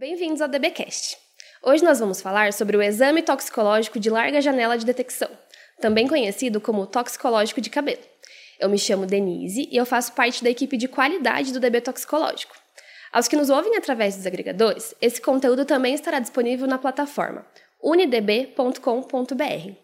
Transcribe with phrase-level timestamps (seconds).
[0.00, 1.18] Bem-vindos ao DBcast.
[1.62, 5.28] Hoje nós vamos falar sobre o exame toxicológico de larga janela de detecção,
[5.78, 8.00] também conhecido como toxicológico de cabelo.
[8.58, 12.56] Eu me chamo Denise e eu faço parte da equipe de qualidade do DB toxicológico.
[13.12, 17.44] Aos que nos ouvem através dos agregadores, esse conteúdo também estará disponível na plataforma
[17.82, 19.74] unidb.com.br.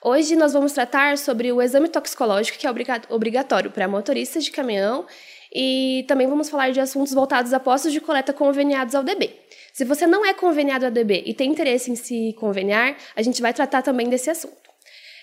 [0.00, 2.70] Hoje nós vamos tratar sobre o exame toxicológico que é
[3.10, 5.04] obrigatório para motoristas de caminhão
[5.52, 9.47] e também vamos falar de assuntos voltados a postos de coleta conveniados ao DB.
[9.78, 13.40] Se você não é conveniado ao DB e tem interesse em se conveniar, a gente
[13.40, 14.56] vai tratar também desse assunto.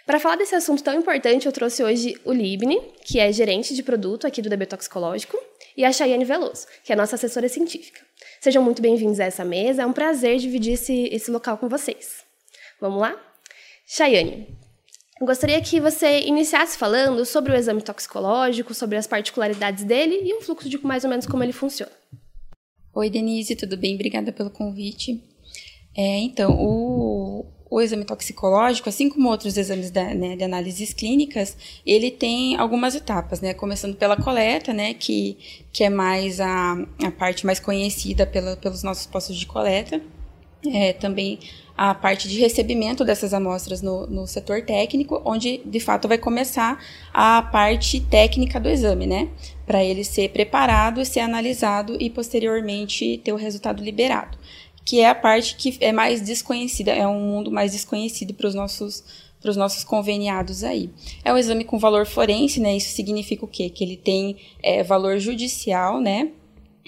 [0.06, 3.84] Para falar desse assunto tão importante, eu trouxe hoje o Libni, que é gerente de
[3.84, 5.38] produto aqui do DB Toxicológico,
[5.76, 8.00] e a Chayane Veloso, que é nossa assessora científica.
[8.40, 12.24] Sejam muito bem-vindos a essa mesa, é um prazer dividir esse, esse local com vocês.
[12.80, 13.14] Vamos lá?
[13.86, 14.48] Chayane,
[15.20, 20.40] Gostaria que você iniciasse falando sobre o exame toxicológico, sobre as particularidades dele e um
[20.40, 21.92] fluxo de mais ou menos como ele funciona.
[22.96, 23.96] Oi, Denise, tudo bem?
[23.96, 25.22] Obrigada pelo convite.
[25.94, 31.58] É, então, o, o exame toxicológico, assim como outros exames da, né, de análises clínicas,
[31.86, 33.54] ele tem algumas etapas, né?
[33.54, 34.94] Começando pela coleta, né?
[34.94, 35.38] Que,
[35.74, 40.02] que é mais a, a parte mais conhecida pela, pelos nossos postos de coleta.
[40.66, 41.40] É, também
[41.78, 46.82] a parte de recebimento dessas amostras no, no setor técnico, onde de fato vai começar
[47.14, 49.28] a parte técnica do exame, né?
[49.66, 54.38] Para ele ser preparado, ser analisado e posteriormente ter o resultado liberado.
[54.84, 58.56] Que é a parte que é mais desconhecida, é um mundo mais desconhecido para os
[58.56, 60.90] nossos para os nossos conveniados aí.
[61.24, 62.76] É um exame com valor forense, né?
[62.76, 63.70] Isso significa o quê?
[63.70, 66.32] Que ele tem é, valor judicial, né?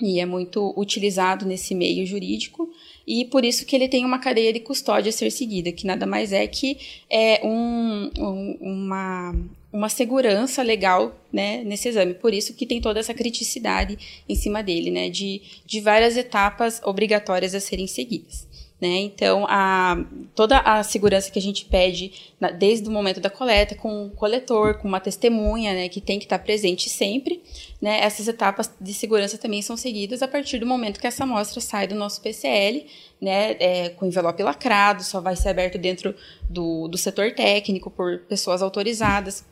[0.02, 2.68] E é muito utilizado nesse meio jurídico
[3.06, 6.06] e por isso que ele tem uma cadeia de custódia a ser seguida, que nada
[6.06, 6.78] mais é que
[7.10, 9.36] é um, um, uma,
[9.78, 12.16] uma segurança legal né, nesse exame.
[12.16, 16.82] Por isso que tem toda essa criticidade em cima dele, né, de, de várias etapas
[16.84, 18.48] obrigatórias a serem seguidas.
[18.82, 18.90] Né?
[19.00, 20.04] Então, a,
[20.36, 24.10] toda a segurança que a gente pede na, desde o momento da coleta, com o
[24.12, 27.44] coletor, com uma testemunha, né, que tem que estar presente sempre,
[27.80, 31.62] né, essas etapas de segurança também são seguidas a partir do momento que essa amostra
[31.62, 32.86] sai do nosso PCL,
[33.22, 36.16] né, é, com envelope lacrado, só vai ser aberto dentro
[36.50, 39.44] do, do setor técnico por pessoas autorizadas.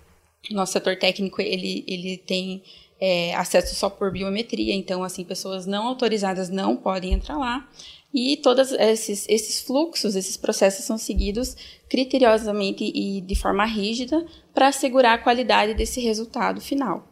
[0.52, 2.64] Nosso setor técnico, ele, ele tem
[3.00, 7.68] é, acesso só por biometria, então, assim, pessoas não autorizadas não podem entrar lá.
[8.14, 11.58] E todos esses, esses fluxos, esses processos são seguidos
[11.90, 17.06] criteriosamente e de forma rígida para assegurar a qualidade desse resultado final.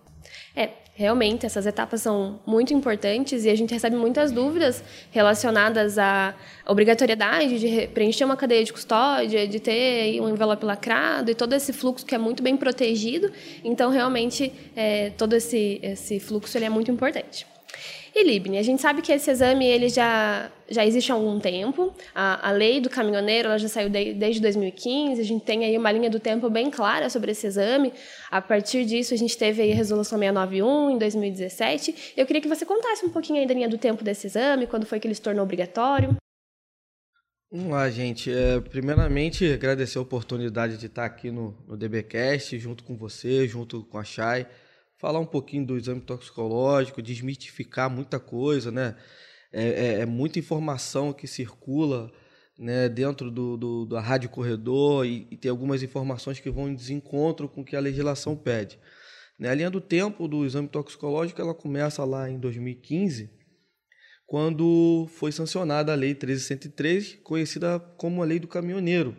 [0.55, 6.35] É, realmente essas etapas são muito importantes e a gente recebe muitas dúvidas relacionadas à
[6.67, 11.73] obrigatoriedade de preencher uma cadeia de custódia, de ter um envelope lacrado e todo esse
[11.73, 13.31] fluxo que é muito bem protegido.
[13.63, 17.47] Então, realmente, é, todo esse, esse fluxo ele é muito importante.
[18.15, 21.91] E Libni, a gente sabe que esse exame ele já, já existe há algum tempo.
[22.13, 25.19] A, a lei do caminhoneiro ela já saiu de, desde 2015.
[25.19, 27.91] A gente tem aí uma linha do tempo bem clara sobre esse exame.
[28.29, 32.13] A partir disso, a gente teve aí a resolução 691 em 2017.
[32.15, 34.85] Eu queria que você contasse um pouquinho aí da linha do tempo desse exame, quando
[34.85, 36.15] foi que ele se tornou obrigatório.
[37.51, 38.31] Vamos lá, gente.
[38.31, 43.83] É, primeiramente, agradecer a oportunidade de estar aqui no, no DBcast, junto com você, junto
[43.83, 44.45] com a Chay
[45.03, 48.95] falar um pouquinho do exame toxicológico, desmitificar muita coisa, né?
[49.51, 52.09] É, é, é muita informação que circula
[52.57, 56.73] né, dentro do, do, da rádio corredor e, e, tem algumas informações que vão em
[56.73, 58.79] desencontro com o que a legislação pede.
[59.37, 63.29] Né, a linha do tempo do exame toxicológico ela começa lá em 2015,
[64.25, 69.17] quando foi sancionada a Lei 1303, conhecida como a Lei do Caminhoneiro.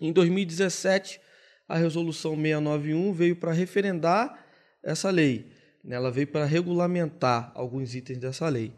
[0.00, 1.20] Em 2017,
[1.68, 4.41] a Resolução 691 veio para referendar
[4.82, 5.46] essa lei.
[5.84, 5.96] Né?
[5.96, 8.72] Ela veio para regulamentar alguns itens dessa lei.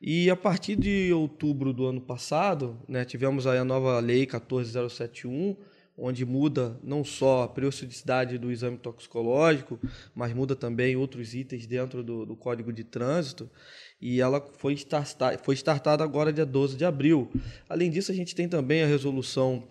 [0.00, 5.56] E a partir de outubro do ano passado, né, tivemos aí a nova lei 14071,
[5.96, 9.80] onde muda não só a periodicidade do exame toxicológico,
[10.14, 13.50] mas muda também outros itens dentro do, do Código de Trânsito.
[13.98, 17.30] E ela foi, start, foi startada agora dia 12 de abril.
[17.66, 19.66] Além disso, a gente tem também a resolução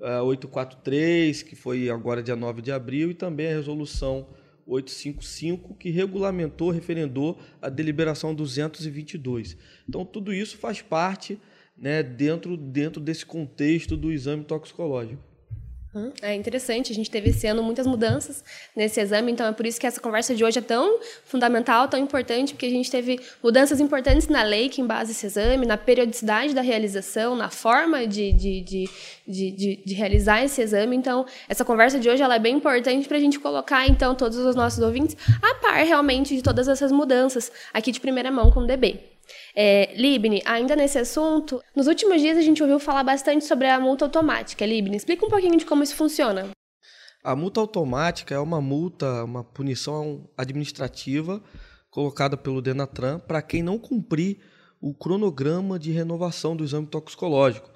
[0.00, 4.26] uh, eh, 843, que foi agora dia 9 de abril, e também a resolução
[4.68, 9.56] 855, que regulamentou, referendou a deliberação 222.
[9.88, 11.40] Então, tudo isso faz parte
[11.76, 15.27] né, dentro, dentro desse contexto do exame toxicológico.
[16.22, 19.80] É interessante, a gente teve esse ano muitas mudanças nesse exame, então é por isso
[19.80, 23.80] que essa conversa de hoje é tão fundamental, tão importante, porque a gente teve mudanças
[23.80, 28.60] importantes na lei que embasa esse exame, na periodicidade da realização, na forma de, de,
[28.60, 28.88] de,
[29.26, 30.96] de, de realizar esse exame.
[30.96, 34.38] Então, essa conversa de hoje ela é bem importante para a gente colocar, então, todos
[34.38, 38.60] os nossos ouvintes a par realmente de todas essas mudanças aqui de primeira mão com
[38.60, 39.17] o DB.
[39.54, 43.80] É, Libni, ainda nesse assunto, nos últimos dias a gente ouviu falar bastante sobre a
[43.80, 44.64] multa automática.
[44.64, 46.48] Libni, explica um pouquinho de como isso funciona.
[47.22, 51.42] A multa automática é uma multa, uma punição administrativa
[51.90, 54.38] colocada pelo Denatran para quem não cumprir
[54.80, 57.68] o cronograma de renovação do exame toxicológico.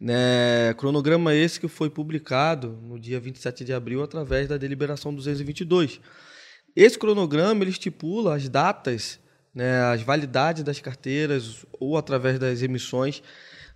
[0.00, 6.00] Né, cronograma esse que foi publicado no dia 27 de abril através da deliberação 222.
[6.74, 9.18] Esse cronograma ele estipula as datas,
[9.54, 13.22] né, as validades das carteiras ou através das emissões,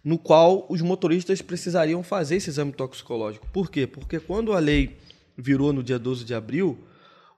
[0.03, 3.47] no qual os motoristas precisariam fazer esse exame toxicológico.
[3.53, 3.87] Por quê?
[3.87, 4.99] Porque quando a lei
[5.37, 6.79] virou no dia 12 de abril,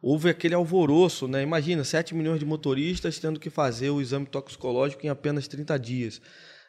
[0.02, 1.42] houve aquele alvoroço, né?
[1.42, 6.20] Imagina, 7 milhões de motoristas tendo que fazer o exame toxicológico em apenas 30 dias.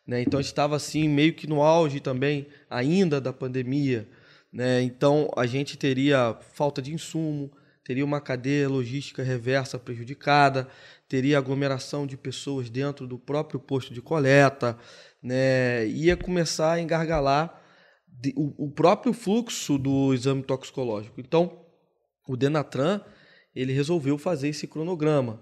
[0.06, 0.22] Né?
[0.22, 4.08] Então, estava assim, meio que no auge também, ainda da pandemia.
[4.54, 4.82] Né?
[4.82, 7.52] Então, a gente teria falta de insumo,
[7.88, 10.68] teria uma cadeia logística reversa prejudicada,
[11.08, 14.78] teria aglomeração de pessoas dentro do próprio posto de coleta,
[15.24, 15.88] né?
[15.88, 17.64] ia começar a engargalar
[18.36, 21.22] o próprio fluxo do exame toxicológico.
[21.22, 21.62] Então,
[22.28, 23.00] o Denatran
[23.56, 25.42] ele resolveu fazer esse cronograma.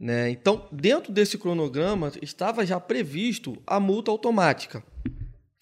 [0.00, 0.30] Né?
[0.30, 4.82] Então, dentro desse cronograma estava já previsto a multa automática.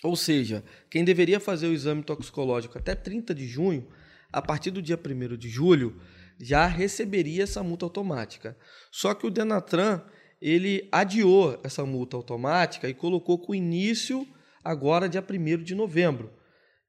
[0.04, 3.88] Ou seja, quem deveria fazer o exame toxicológico até 30 de junho,
[4.32, 6.00] a partir do dia 1 de julho,
[6.40, 8.56] já receberia essa multa automática.
[8.90, 10.00] Só que o Denatran
[10.40, 14.26] ele adiou essa multa automática e colocou com início
[14.64, 16.32] agora dia 1 de novembro.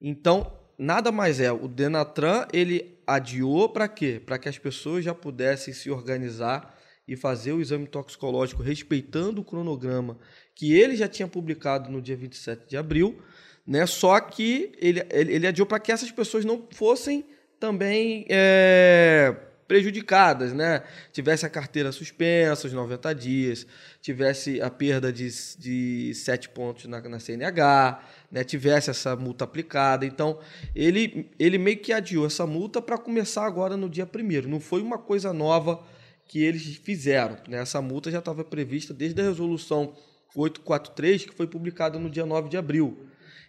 [0.01, 4.21] Então, nada mais é, o Denatran ele adiou para quê?
[4.25, 9.43] Para que as pessoas já pudessem se organizar e fazer o exame toxicológico respeitando o
[9.43, 10.17] cronograma
[10.55, 13.21] que ele já tinha publicado no dia 27 de abril,
[13.67, 13.85] né?
[13.85, 17.25] Só que ele, ele, ele adiou para que essas pessoas não fossem
[17.61, 19.35] também é,
[19.67, 20.81] prejudicadas, né?
[21.13, 23.67] Tivesse a carteira suspensa os 90 dias,
[24.01, 25.29] tivesse a perda de,
[25.59, 28.43] de 7 pontos na, na CNH, né?
[28.43, 30.07] tivesse essa multa aplicada.
[30.07, 30.39] Então,
[30.75, 34.81] ele, ele meio que adiou essa multa para começar agora no dia 1 Não foi
[34.81, 35.83] uma coisa nova
[36.27, 37.37] que eles fizeram.
[37.47, 37.59] Né?
[37.59, 39.93] Essa multa já estava prevista desde a resolução
[40.35, 43.05] 843, que foi publicada no dia 9 de abril.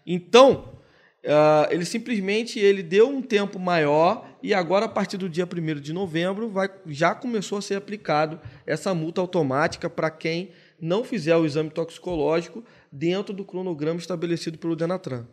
[0.07, 0.82] Então,
[1.25, 5.81] Uh, ele simplesmente ele deu um tempo maior e agora, a partir do dia 1
[5.81, 11.37] de novembro, vai, já começou a ser aplicado essa multa automática para quem não fizer
[11.37, 15.25] o exame toxicológico dentro do cronograma estabelecido pelo Denatran.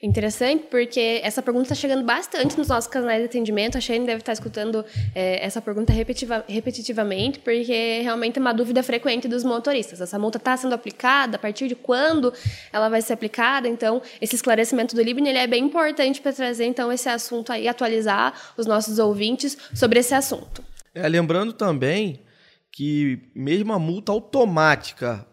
[0.00, 3.76] Interessante, porque essa pergunta está chegando bastante nos nossos canais de atendimento.
[3.76, 8.80] A Shane deve estar escutando é, essa pergunta repetitiva, repetitivamente, porque realmente é uma dúvida
[8.84, 10.00] frequente dos motoristas.
[10.00, 11.34] Essa multa está sendo aplicada?
[11.34, 12.32] A partir de quando
[12.72, 13.66] ela vai ser aplicada?
[13.66, 17.66] Então, esse esclarecimento do Libni ele é bem importante para trazer então esse assunto aí,
[17.66, 20.64] atualizar os nossos ouvintes sobre esse assunto.
[20.94, 22.20] É, lembrando também
[22.72, 25.26] que mesmo a multa automática,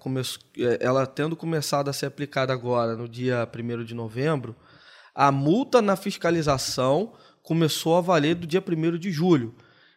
[0.57, 4.55] é, ela tendo começado a ser aplicada agora no dia 1 de novembro,
[5.13, 9.55] a multa na fiscalização começou a valer do dia 1 de julho.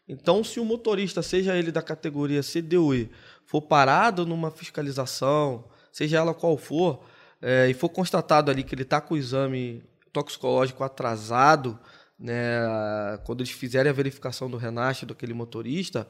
[0.09, 3.11] Então, se o motorista, seja ele da categoria CDUI,
[3.45, 7.05] for parado numa fiscalização, seja ela qual for,
[7.41, 9.83] é, e for constatado ali que ele está com o exame
[10.13, 11.79] toxicológico atrasado,
[12.19, 16.07] né, quando eles fizerem a verificação do Renache daquele motorista,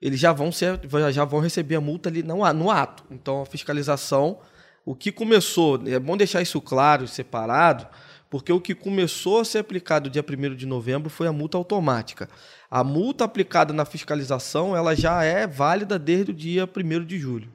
[0.00, 0.80] eles já vão ser,
[1.12, 3.04] já vão receber a multa ali no, no ato.
[3.10, 4.38] Então a fiscalização,
[4.84, 7.86] o que começou, é bom deixar isso claro separado,
[8.30, 12.28] porque o que começou a ser aplicado dia 1 de novembro foi a multa automática.
[12.70, 17.50] A multa aplicada na fiscalização, ela já é válida desde o dia 1 de julho.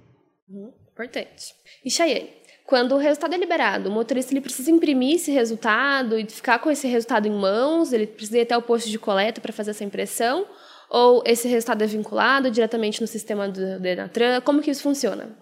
[0.50, 1.54] Uhum, importante.
[1.86, 2.30] E Cheyenne,
[2.66, 6.72] quando o resultado é liberado, o motorista ele precisa imprimir esse resultado e ficar com
[6.72, 9.84] esse resultado em mãos, ele precisa ir até o posto de coleta para fazer essa
[9.84, 10.48] impressão,
[10.94, 14.40] ou esse resultado é vinculado diretamente no sistema do Denatran?
[14.42, 15.36] Como que isso funciona?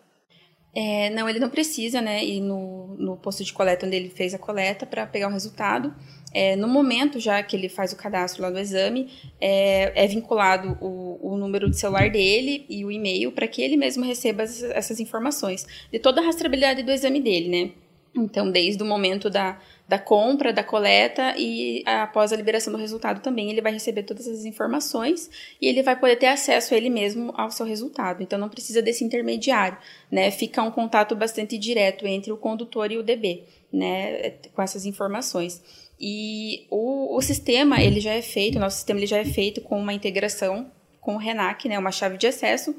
[0.74, 4.34] É, não, ele não precisa né, ir no, no posto de coleta onde ele fez
[4.34, 5.94] a coleta para pegar o resultado.
[6.34, 10.78] É, no momento já que ele faz o cadastro lá do exame, é, é vinculado
[10.80, 15.02] o, o, número de celular dele e o e-mail para que ele mesmo receba essas
[15.02, 17.72] informações de toda a rastreabilidade do exame dele, né?
[18.14, 23.22] Então, desde o momento da, da compra, da coleta e após a liberação do resultado
[23.22, 25.30] também ele vai receber todas as informações
[25.62, 28.22] e ele vai poder ter acesso ele mesmo ao seu resultado.
[28.22, 29.78] Então não precisa desse intermediário,
[30.12, 30.30] né?
[30.30, 34.32] Fica um contato bastante direto entre o condutor e o DB, né?
[34.54, 35.62] Com essas informações.
[36.00, 39.62] E o, o sistema ele já é feito, o nosso sistema ele já é feito
[39.62, 41.80] com uma integração com o RENAC, né?
[41.80, 42.76] Uma chave de acesso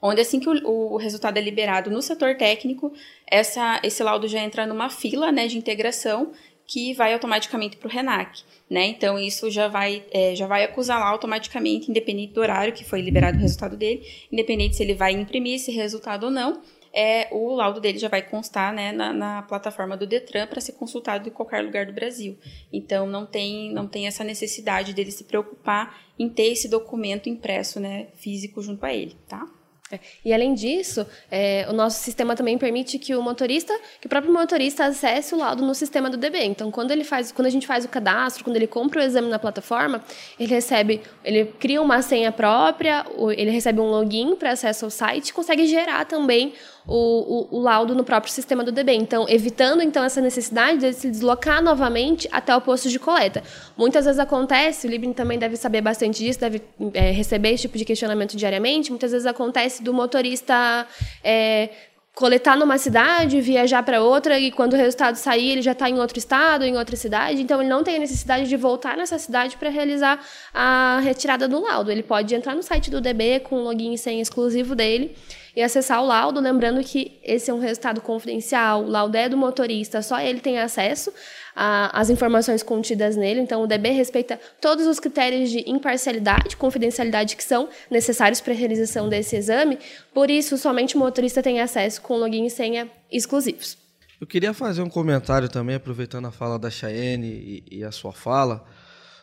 [0.00, 2.92] onde assim que o, o, resultado é liberado no setor técnico,
[3.26, 6.32] essa, esse laudo já entra numa fila né, de integração
[6.66, 8.42] que vai automaticamente para o RENAC.
[8.68, 8.86] Né?
[8.86, 13.00] Então, isso já vai, é, já vai acusar lá automaticamente, independente do horário que foi
[13.00, 17.54] liberado o resultado dele, independente se ele vai imprimir esse resultado ou não, é, o
[17.54, 21.32] laudo dele já vai constar né, na, na plataforma do Detran para ser consultado em
[21.32, 22.38] qualquer lugar do Brasil.
[22.72, 27.80] Então, não tem, não tem essa necessidade dele se preocupar em ter esse documento impresso
[27.80, 29.44] né, físico junto a ele, tá?
[29.92, 29.98] É.
[30.24, 34.32] E além disso, é, o nosso sistema também permite que o motorista, que o próprio
[34.32, 36.44] motorista acesse o laudo no sistema do DB.
[36.44, 39.28] Então, quando ele faz, quando a gente faz o cadastro, quando ele compra o exame
[39.28, 40.00] na plataforma,
[40.38, 43.04] ele recebe, ele cria uma senha própria,
[43.36, 46.54] ele recebe um login para acesso ao site, consegue gerar também
[46.86, 48.92] o, o, o, laudo no próprio sistema do DB.
[48.94, 53.42] Então, evitando então essa necessidade de se deslocar novamente até o posto de coleta.
[53.76, 56.62] Muitas vezes acontece, o Librin também deve saber bastante disso, deve
[56.94, 58.90] é, receber esse tipo de questionamento diariamente.
[58.90, 60.86] Muitas vezes acontece do motorista
[61.22, 61.70] é,
[62.14, 65.98] coletar numa cidade, viajar para outra e quando o resultado sair ele já está em
[65.98, 69.56] outro estado, em outra cidade, então ele não tem a necessidade de voltar nessa cidade
[69.56, 70.20] para realizar
[70.52, 71.90] a retirada do laudo.
[71.90, 75.16] Ele pode entrar no site do DB com o login e senha exclusivo dele
[75.60, 79.36] e acessar o laudo, lembrando que esse é um resultado confidencial, o laudo é do
[79.36, 81.12] motorista, só ele tem acesso
[81.54, 87.44] às informações contidas nele, então o DB respeita todos os critérios de imparcialidade, confidencialidade que
[87.44, 89.78] são necessários para a realização desse exame,
[90.14, 93.76] por isso somente o motorista tem acesso com login e senha exclusivos.
[94.18, 97.28] Eu queria fazer um comentário também, aproveitando a fala da Chayenne
[97.70, 98.64] e, e a sua fala,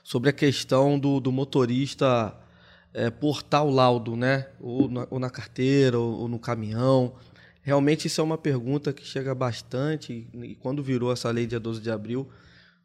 [0.03, 2.35] sobre a questão do, do motorista
[2.93, 4.47] é, portar o laudo, né?
[4.59, 7.13] Ou na, ou na carteira, ou, ou, no caminhão.
[7.61, 11.81] Realmente isso é uma pergunta que chega bastante, e quando virou essa lei dia 12
[11.81, 12.29] de abril,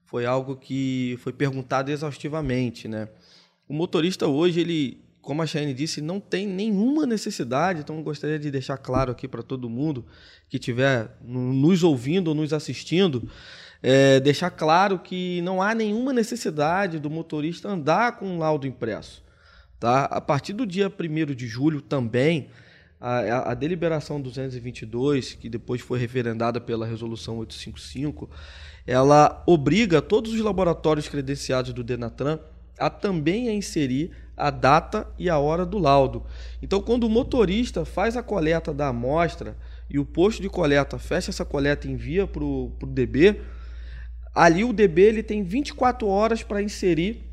[0.05, 3.09] foi algo que foi perguntado exaustivamente, né?
[3.69, 8.51] O motorista hoje, ele, como a Cheyenne disse, não tem nenhuma necessidade, então gostaria de
[8.51, 10.05] deixar claro aqui para todo mundo
[10.49, 13.27] que estiver nos ouvindo ou nos assistindo,
[13.83, 19.23] é, deixar claro que não há nenhuma necessidade do motorista andar com um laudo impresso.
[19.83, 20.05] Tá?
[20.05, 22.51] A partir do dia 1 de julho também,
[23.01, 28.31] a, a, deliberação 222, que depois foi referendada pela resolução 855,
[28.87, 32.39] ela obriga todos os laboratórios credenciados do Denatran
[32.79, 36.25] a também a inserir a data e a hora do laudo.
[36.63, 39.57] Então, quando o motorista faz a coleta da amostra
[39.91, 43.41] e o posto de coleta fecha essa coleta e envia para o DB,
[44.33, 47.32] ali o DB ele tem 24 horas para inserir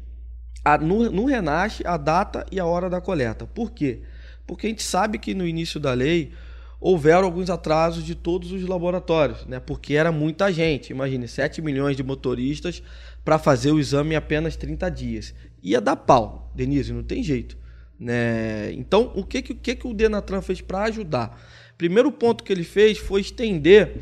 [0.64, 3.46] a, no, no Renasce a data e a hora da coleta.
[3.46, 4.02] Por quê?
[4.46, 6.32] Porque a gente sabe que no início da lei
[6.80, 9.60] houveram alguns atrasos de todos os laboratórios, né?
[9.60, 10.92] porque era muita gente.
[10.92, 12.82] Imagine, 7 milhões de motoristas
[13.24, 15.34] para fazer o exame em apenas 30 dias.
[15.62, 17.58] Ia dar pau, Denise, não tem jeito.
[18.00, 18.72] Né?
[18.74, 21.40] Então, o que, que, que, que o Denatran fez para ajudar?
[21.78, 23.98] Primeiro ponto que ele fez foi estender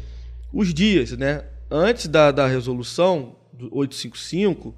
[0.54, 1.12] os dias.
[1.14, 1.44] Né?
[1.70, 3.36] Antes da, da resolução
[3.72, 4.76] 855,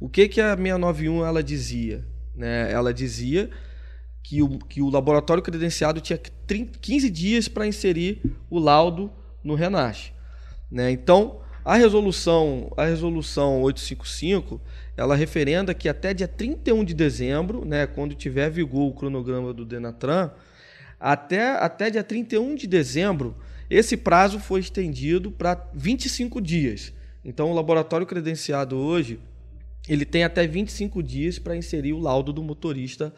[0.00, 2.04] o que, que a 691 ela dizia?
[2.34, 2.72] Né?
[2.72, 3.50] Ela dizia
[4.22, 9.10] que o, que o laboratório credenciado tinha 30, 15 dias para inserir o laudo
[9.44, 10.12] no RENASH.
[10.70, 10.90] Né?
[10.90, 14.60] Então, a resolução, a resolução 855,
[14.96, 19.64] ela referenda que até dia 31 de dezembro, né, quando tiver vigor o cronograma do
[19.64, 20.30] Denatran,
[20.98, 23.36] até, até dia 31 de dezembro,
[23.68, 26.92] esse prazo foi estendido para 25 dias.
[27.24, 29.20] Então, o laboratório credenciado hoje,
[29.92, 33.12] ele tem até 25 dias para inserir o laudo do motorista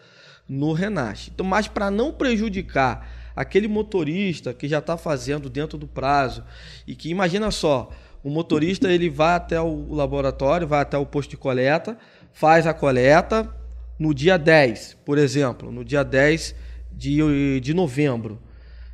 [0.48, 1.30] no Renasce.
[1.32, 6.42] Então, mas para não prejudicar aquele motorista que já está fazendo dentro do prazo
[6.86, 7.90] e que imagina só,
[8.24, 11.98] o motorista ele vai até o laboratório, vai até o posto de coleta,
[12.32, 13.54] faz a coleta
[13.98, 16.54] no dia 10, por exemplo, no dia 10
[16.90, 18.40] de, de novembro.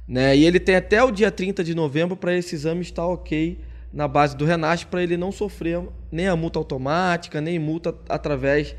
[0.06, 0.36] Né?
[0.36, 4.06] E ele tem até o dia 30 de novembro para esse exame estar ok na
[4.06, 5.80] base do Renasce para ele não sofrer
[6.10, 8.74] nem a multa automática, nem multa através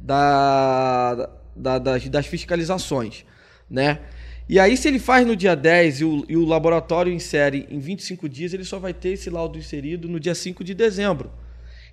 [0.00, 3.24] da, da, das, das, fiscalizações,
[3.68, 4.00] né?
[4.46, 7.78] E aí, se ele faz no dia 10 e o, e o laboratório insere em
[7.78, 11.30] 25 dias, ele só vai ter esse laudo inserido no dia 5 de dezembro.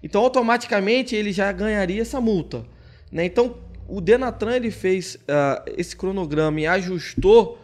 [0.04, 2.66] Então, automaticamente, ele já ganharia essa multa.
[3.10, 3.24] Né?
[3.24, 3.56] Então,
[3.88, 7.58] o Denatran ele fez uh, esse cronograma e ajustou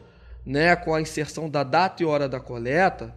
[0.46, 3.14] né, com a inserção da data e hora da coleta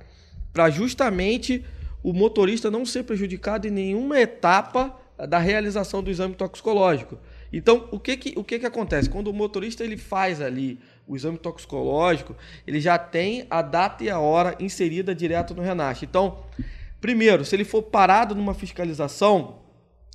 [0.53, 1.65] para justamente
[2.03, 4.97] o motorista não ser prejudicado em nenhuma etapa
[5.29, 7.19] da realização do exame toxicológico.
[7.53, 9.11] Então, o que que, o que que acontece?
[9.11, 14.09] Quando o motorista ele faz ali o exame toxicológico, ele já tem a data e
[14.09, 16.05] a hora inserida direto no Renasce.
[16.05, 16.45] Então,
[17.01, 19.59] primeiro, se ele for parado numa fiscalização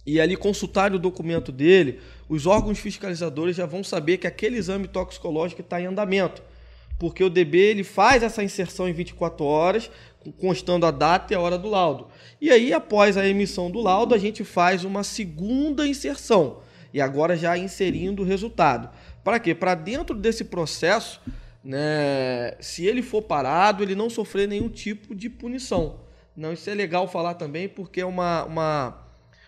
[0.05, 1.99] e ali consultar o documento dele,
[2.29, 6.41] os órgãos fiscalizadores já vão saber que aquele exame toxicológico está em andamento.
[6.97, 9.91] porque o DB ele faz essa inserção em 24 horas,
[10.33, 12.07] constando a data e a hora do laudo.
[12.39, 16.59] E aí, após a emissão do laudo, a gente faz uma segunda inserção,
[16.93, 18.89] e agora já inserindo o resultado.
[19.23, 19.53] Para quê?
[19.55, 21.21] Para dentro desse processo,
[21.63, 25.99] né, se ele for parado, ele não sofrer nenhum tipo de punição.
[26.35, 29.05] Não, isso é legal falar também, porque é uma, uma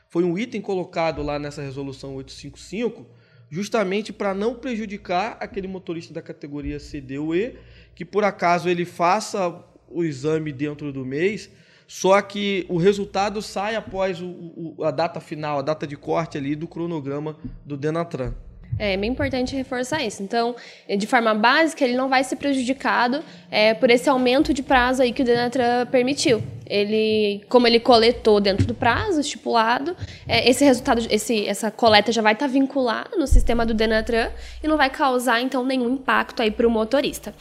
[0.09, 3.05] foi um item colocado lá nessa resolução 855,
[3.49, 7.55] justamente para não prejudicar aquele motorista da categoria CD ou E,
[7.93, 11.49] que por acaso ele faça o exame dentro do mês,
[11.87, 16.37] só que o resultado sai após o, o, a data final, a data de corte
[16.37, 18.33] ali do cronograma do Denatran.
[18.79, 20.21] É bem importante reforçar isso.
[20.21, 20.55] Então,
[20.97, 25.11] de forma básica, ele não vai ser prejudicado é, por esse aumento de prazo aí
[25.11, 26.43] que o Denatran permitiu.
[26.65, 29.95] Ele, como ele coletou dentro do prazo estipulado,
[30.27, 34.29] é, esse resultado, esse, essa coleta já vai estar vinculada no sistema do Denatran
[34.61, 37.33] e não vai causar então nenhum impacto aí para o motorista.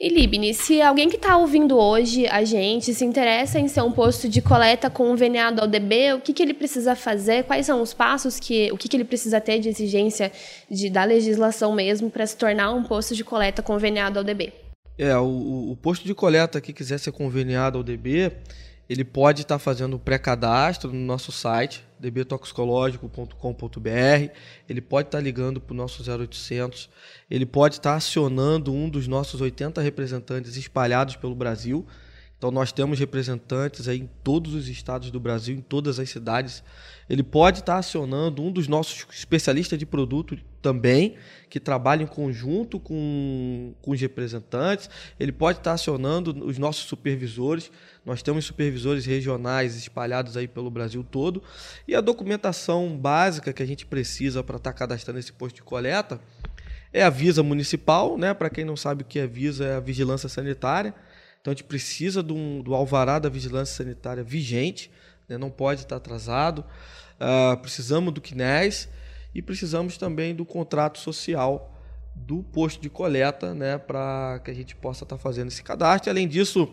[0.00, 3.90] E Libni, se alguém que está ouvindo hoje a gente se interessa em ser um
[3.90, 7.42] posto de coleta conveniado ao DB, o que, que ele precisa fazer?
[7.42, 10.30] Quais são os passos que o que, que ele precisa ter de exigência
[10.70, 14.52] de, da legislação mesmo para se tornar um posto de coleta conveniado ao DB?
[14.96, 18.30] É, o, o posto de coleta que quiser ser conveniado ao DB,
[18.88, 24.30] ele pode estar tá fazendo pré-cadastro no nosso site, dbtoxicológico.com.br.
[24.68, 26.88] Ele pode estar ligando para o nosso 0800.
[27.30, 31.86] Ele pode estar acionando um dos nossos 80 representantes espalhados pelo Brasil.
[32.38, 36.62] Então, nós temos representantes aí em todos os estados do Brasil, em todas as cidades.
[37.10, 41.16] Ele pode estar acionando um dos nossos especialistas de produto também,
[41.50, 44.88] que trabalha em conjunto com, com os representantes.
[45.18, 47.72] Ele pode estar acionando os nossos supervisores.
[48.08, 51.42] Nós temos supervisores regionais espalhados aí pelo Brasil todo.
[51.86, 56.20] E a documentação básica que a gente precisa para estar cadastrando esse posto de coleta
[56.92, 58.34] é a Visa Municipal, né?
[58.34, 60.94] Para quem não sabe o que é Visa, é a Vigilância Sanitária
[61.40, 64.90] então a gente precisa do, do alvará da vigilância sanitária vigente,
[65.28, 65.38] né?
[65.38, 66.64] não pode estar atrasado.
[67.14, 68.88] Uh, precisamos do CNES
[69.34, 71.74] e precisamos também do contrato social
[72.14, 76.10] do posto de coleta, né, para que a gente possa estar fazendo esse cadastro.
[76.10, 76.68] Além disso,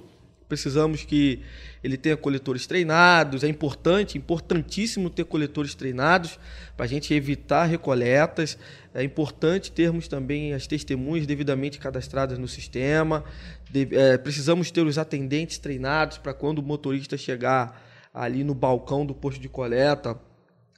[0.47, 1.41] precisamos que
[1.83, 3.43] ele tenha coletores treinados.
[3.43, 6.39] É importante, importantíssimo ter coletores treinados
[6.75, 8.57] para a gente evitar recoletas.
[8.93, 13.23] É importante termos também as testemunhas devidamente cadastradas no sistema.
[13.69, 19.05] De, é, precisamos ter os atendentes treinados para quando o motorista chegar ali no balcão
[19.05, 20.17] do posto de coleta,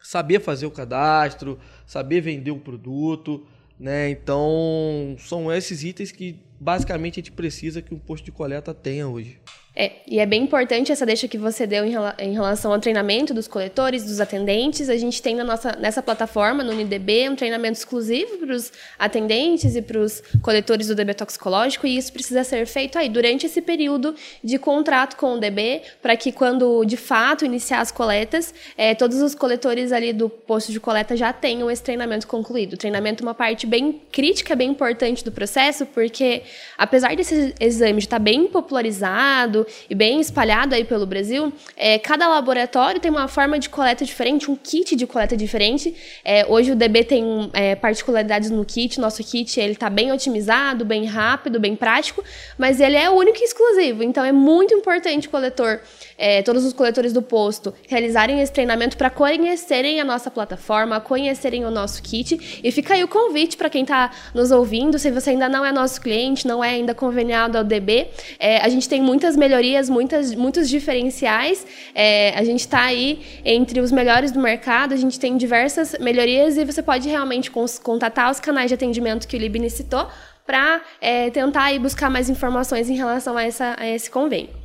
[0.01, 3.45] saber fazer o cadastro, saber vender o produto.
[3.80, 4.10] Né?
[4.10, 9.08] Então, são esses itens que basicamente a gente precisa que um posto de coleta tenha
[9.08, 9.39] hoje.
[9.80, 13.32] É, e é bem importante essa deixa que você deu em, em, relação ao treinamento
[13.32, 14.89] dos coletores, dos atendentes.
[14.89, 19.76] A gente tem na nossa, nessa plataforma, no UniDB, um treinamento exclusivo para os atendentes
[19.76, 23.62] e para os coletores do DB toxicológico, e isso precisa ser feito aí durante esse
[23.62, 28.96] período de contrato com o DB, para que quando de fato iniciar as coletas, é,
[28.96, 32.74] todos os coletores ali do posto de coleta já tenham esse treinamento concluído.
[32.74, 36.41] O treinamento é uma parte bem crítica, bem importante do processo, porque
[36.78, 43.00] apesar desse exame estar bem popularizado, e bem espalhado aí pelo Brasil, é, cada laboratório
[43.00, 45.96] tem uma forma de coleta diferente, um kit de coleta diferente.
[46.24, 50.86] É, hoje o DB tem é, particularidades no kit, nosso kit ele está bem otimizado,
[50.86, 52.24] bem rápido, bem prático,
[52.58, 54.04] mas ele é único e exclusivo.
[54.04, 55.80] Então é muito importante o coletor,
[56.18, 61.66] é, todos os coletores do posto, realizarem esse treinamento para conhecerem a nossa plataforma, conhecerem
[61.66, 62.62] o nosso kit.
[62.64, 65.72] E fica aí o convite para quem está nos ouvindo, se você ainda não é
[65.72, 69.89] nosso cliente, não é ainda conveniado ao DB, é, a gente tem muitas melhorias melhorias,
[69.89, 71.65] muitas, muitos diferenciais.
[71.93, 76.58] É, a gente está aí entre os melhores do mercado, a gente tem diversas melhorias
[76.58, 77.52] e você pode realmente
[77.84, 80.08] contatar os canais de atendimento que o Libni citou
[80.45, 84.57] para é, tentar aí buscar mais informações em relação a, essa, a esse convênio.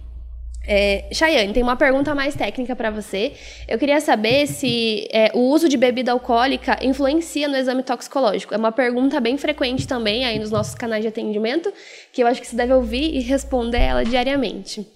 [0.64, 3.33] É, Chayane, tem uma pergunta mais técnica para você.
[3.66, 8.55] Eu queria saber se é, o uso de bebida alcoólica influencia no exame toxicológico.
[8.55, 11.72] É uma pergunta bem frequente também aí nos nossos canais de atendimento,
[12.12, 14.87] que eu acho que você deve ouvir e responder ela diariamente.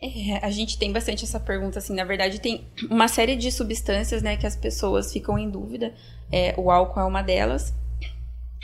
[0.00, 4.22] É, a gente tem bastante essa pergunta, assim, na verdade tem uma série de substâncias,
[4.22, 5.92] né, que as pessoas ficam em dúvida.
[6.30, 7.74] É, o álcool é uma delas.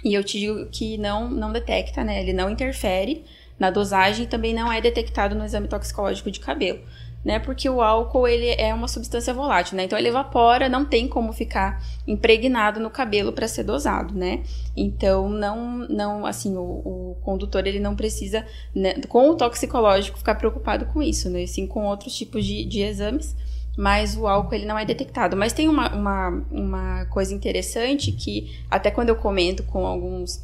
[0.05, 3.25] E eu te digo que não, não detecta, né, ele não interfere
[3.59, 6.81] na dosagem também não é detectado no exame toxicológico de cabelo,
[7.25, 7.39] né?
[7.39, 9.85] Porque o álcool ele é uma substância volátil, né?
[9.85, 14.43] Então ele evapora, não tem como ficar impregnado no cabelo para ser dosado, né?
[14.77, 20.35] Então não, não, assim, o, o condutor ele não precisa, né, com o toxicológico, ficar
[20.35, 21.47] preocupado com isso, né?
[21.47, 23.35] Sim com outros tipos de, de exames
[23.77, 25.37] mas o álcool ele não é detectado.
[25.37, 30.43] Mas tem uma, uma, uma coisa interessante que, até quando eu comento com alguns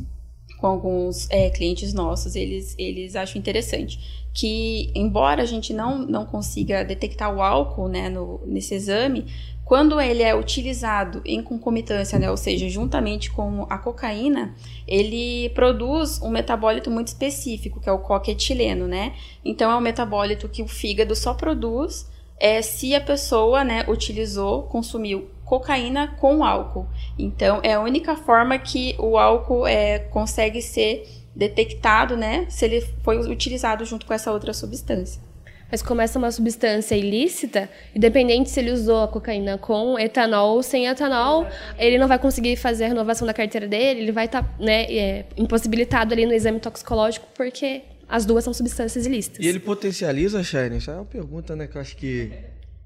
[0.61, 4.21] com alguns é, clientes nossos, eles, eles acham interessante.
[4.33, 9.27] Que, embora a gente não, não consiga detectar o álcool né, no, nesse exame,
[9.65, 14.55] quando ele é utilizado em concomitância, né, ou seja, juntamente com a cocaína,
[14.87, 19.15] ele produz um metabólito muito específico, que é o coquetileno, né?
[19.45, 24.63] Então é um metabólito que o fígado só produz é, se a pessoa, né, utilizou,
[24.63, 26.87] consumiu cocaína com álcool.
[27.19, 32.81] Então é a única forma que o álcool é, consegue ser detectado, né, se ele
[33.03, 35.21] foi utilizado junto com essa outra substância.
[35.69, 40.87] Mas começa uma substância ilícita, independente se ele usou a cocaína com etanol ou sem
[40.87, 44.55] etanol, ele não vai conseguir fazer a renovação da carteira dele, ele vai estar tá,
[44.59, 49.45] né, é, impossibilitado ali no exame toxicológico, porque as duas são substâncias ilícitas.
[49.45, 50.77] E ele potencializa, Shaine?
[50.77, 52.33] Essa é uma pergunta né, que eu acho que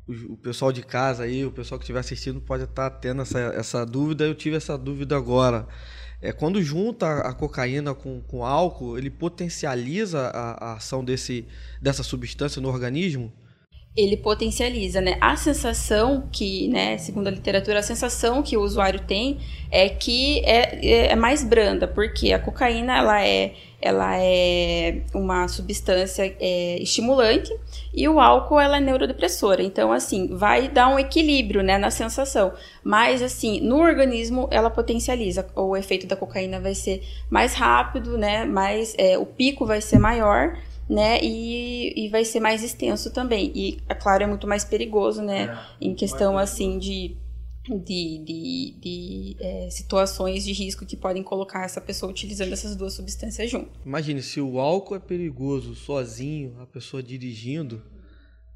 [0.09, 3.39] o, pessoal de casa aí, o pessoal que estiver assistindo pode estar tá tendo essa,
[3.39, 4.25] essa dúvida.
[4.25, 5.67] Eu tive essa dúvida agora.
[6.21, 11.47] É, quando junta a cocaína com, com álcool, ele potencializa a, a ação desse,
[11.81, 13.33] dessa substância no organismo?
[13.97, 15.17] ele potencializa, né?
[15.21, 19.39] A sensação que, né, segundo a literatura, a sensação que o usuário tem
[19.71, 25.47] é que é, é, é mais branda, porque a cocaína ela é, ela é uma
[25.47, 27.53] substância é, estimulante
[27.95, 29.63] e o álcool ela é neurodepressora.
[29.63, 32.53] Então, assim, vai dar um equilíbrio, né, na sensação.
[32.83, 35.47] Mas, assim, no organismo ela potencializa.
[35.55, 38.45] O efeito da cocaína vai ser mais rápido, né?
[38.45, 40.57] Mais, é, o pico vai ser maior
[40.89, 41.19] né?
[41.23, 43.51] E, e vai ser mais extenso também.
[43.55, 45.45] E, é claro, é muito mais perigoso, né?
[45.81, 47.17] É, em questão, assim, de
[47.65, 52.93] de, de, de é, situações de risco que podem colocar essa pessoa utilizando essas duas
[52.93, 53.71] substâncias junto.
[53.85, 57.83] Imagine, se o álcool é perigoso sozinho, a pessoa dirigindo,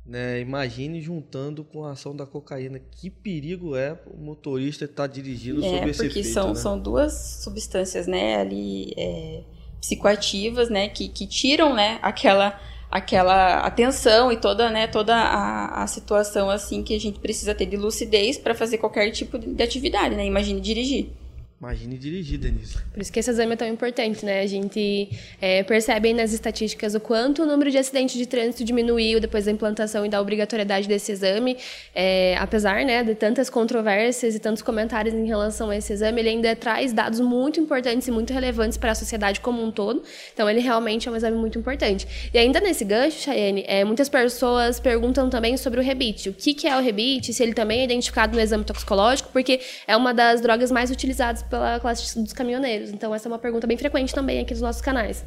[0.05, 0.41] né?
[0.41, 2.79] Imagine juntando com a ação da cocaína.
[2.79, 6.55] Que perigo é o motorista estar dirigindo é, sob esse efeito, porque são, né?
[6.55, 8.93] são duas substâncias, né, ali...
[8.97, 9.43] É
[9.81, 12.61] psicoativas, né, que, que tiram, né, aquela
[12.91, 17.67] aquela atenção e toda, né, toda a, a situação assim que a gente precisa ter
[17.67, 20.25] de lucidez para fazer qualquer tipo de atividade, né?
[20.25, 21.11] Imagine dirigir.
[21.61, 22.77] Imagine dirigir, Denise.
[22.93, 24.43] Por isso que esse exame é tão importante, né?
[24.43, 29.19] A gente é, percebe nas estatísticas o quanto o número de acidentes de trânsito diminuiu
[29.19, 31.57] depois da implantação e da obrigatoriedade desse exame.
[31.93, 36.29] É, apesar né, de tantas controvérsias e tantos comentários em relação a esse exame, ele
[36.29, 40.05] ainda traz dados muito importantes e muito relevantes para a sociedade como um todo.
[40.33, 42.07] Então, ele realmente é um exame muito importante.
[42.33, 46.29] E ainda nesse gancho, Chayenne, é, muitas pessoas perguntam também sobre o rebite.
[46.29, 49.61] O que, que é o rebite, se ele também é identificado no exame toxicológico, porque
[49.89, 52.91] é uma das drogas mais utilizadas pela classe dos caminhoneiros.
[52.91, 55.25] Então, essa é uma pergunta bem frequente também aqui nos nossos canais.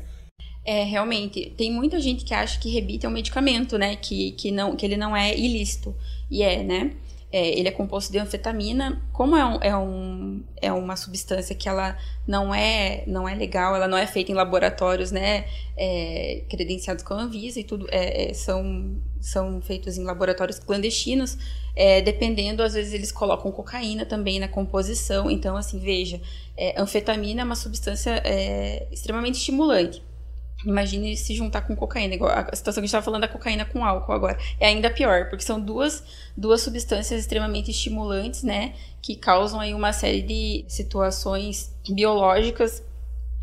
[0.63, 3.95] É, realmente, tem muita gente que acha que rebite é um medicamento, né?
[3.95, 5.95] Que, que, não, que ele não é ilícito.
[6.29, 6.91] E é, né?
[7.31, 9.01] É, ele é composto de anfetamina.
[9.13, 13.75] Como é, um, é, um, é uma substância que ela não é, não é legal,
[13.75, 15.45] ela não é feita em laboratórios, né?
[15.77, 21.37] É, credenciados com a Anvisa e tudo, é, é são, são feitos em laboratórios clandestinos.
[21.73, 25.31] É, dependendo, às vezes eles colocam cocaína também na composição.
[25.31, 26.21] Então, assim, veja,
[26.57, 28.21] é, anfetamina é uma substância
[28.91, 30.03] extremamente estimulante.
[30.65, 33.65] Imagine se juntar com cocaína, igual a situação que a gente estava falando da cocaína
[33.65, 34.37] com álcool agora.
[34.59, 36.03] É ainda pior, porque são duas,
[36.37, 38.73] duas substâncias extremamente estimulantes, né?
[39.01, 42.83] Que causam aí uma série de situações biológicas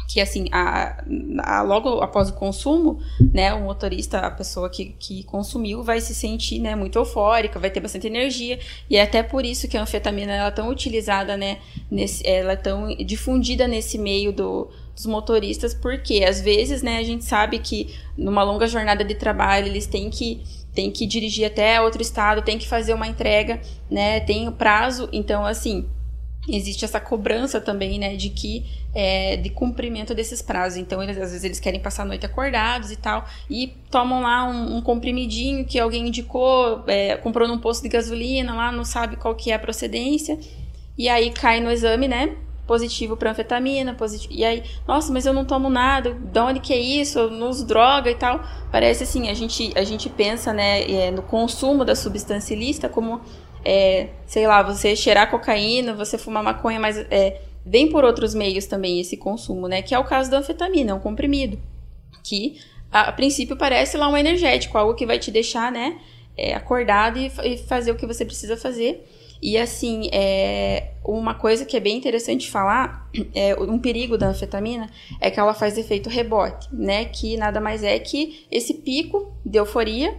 [0.09, 1.05] que assim, a,
[1.43, 2.99] a, logo após o consumo,
[3.33, 7.71] né, o motorista, a pessoa que, que consumiu, vai se sentir, né, muito eufórica, vai
[7.71, 11.37] ter bastante energia, e é até por isso que a anfetamina ela é tão utilizada,
[11.37, 11.59] né,
[11.91, 17.05] nesse, ela é tão difundida nesse meio do, dos motoristas, porque às vezes, né, a
[17.05, 20.43] gente sabe que numa longa jornada de trabalho eles têm que
[20.75, 25.09] têm que dirigir até outro estado, tem que fazer uma entrega, né, tem o prazo,
[25.13, 25.89] então assim,
[26.49, 30.79] existe essa cobrança também, né, de que é, de cumprimento desses prazos.
[30.79, 34.45] Então, eles, às vezes eles querem passar a noite acordados e tal, e tomam lá
[34.45, 39.17] um, um comprimidinho que alguém indicou, é, comprou num posto de gasolina lá, não sabe
[39.17, 40.39] qual que é a procedência,
[40.97, 42.37] e aí cai no exame, né,
[42.69, 46.73] positivo para anfetamina, positivo, e aí, nossa, mas eu não tomo nada, de onde que
[46.73, 47.19] é isso?
[47.19, 48.45] Eu não uso droga e tal.
[48.71, 53.23] Parece assim, a gente, a gente pensa, né, é, no consumo da substância ilícita como
[53.65, 58.67] é, sei lá, você cheirar cocaína, você fumar maconha, mas é, vem por outros meios
[58.67, 59.81] também esse consumo, né?
[59.81, 61.59] Que é o caso da anfetamina, é um comprimido.
[62.23, 62.61] Que
[62.93, 65.99] a, a princípio parece lá um energético, algo que vai te deixar, né,
[66.37, 69.07] é, acordado e, e, fazer o que você precisa fazer.
[69.41, 74.91] E assim, é, uma coisa que é bem interessante falar, é, um perigo da anfetamina
[75.21, 77.05] é que ela faz efeito rebote, né?
[77.05, 80.17] Que nada mais é que esse pico de euforia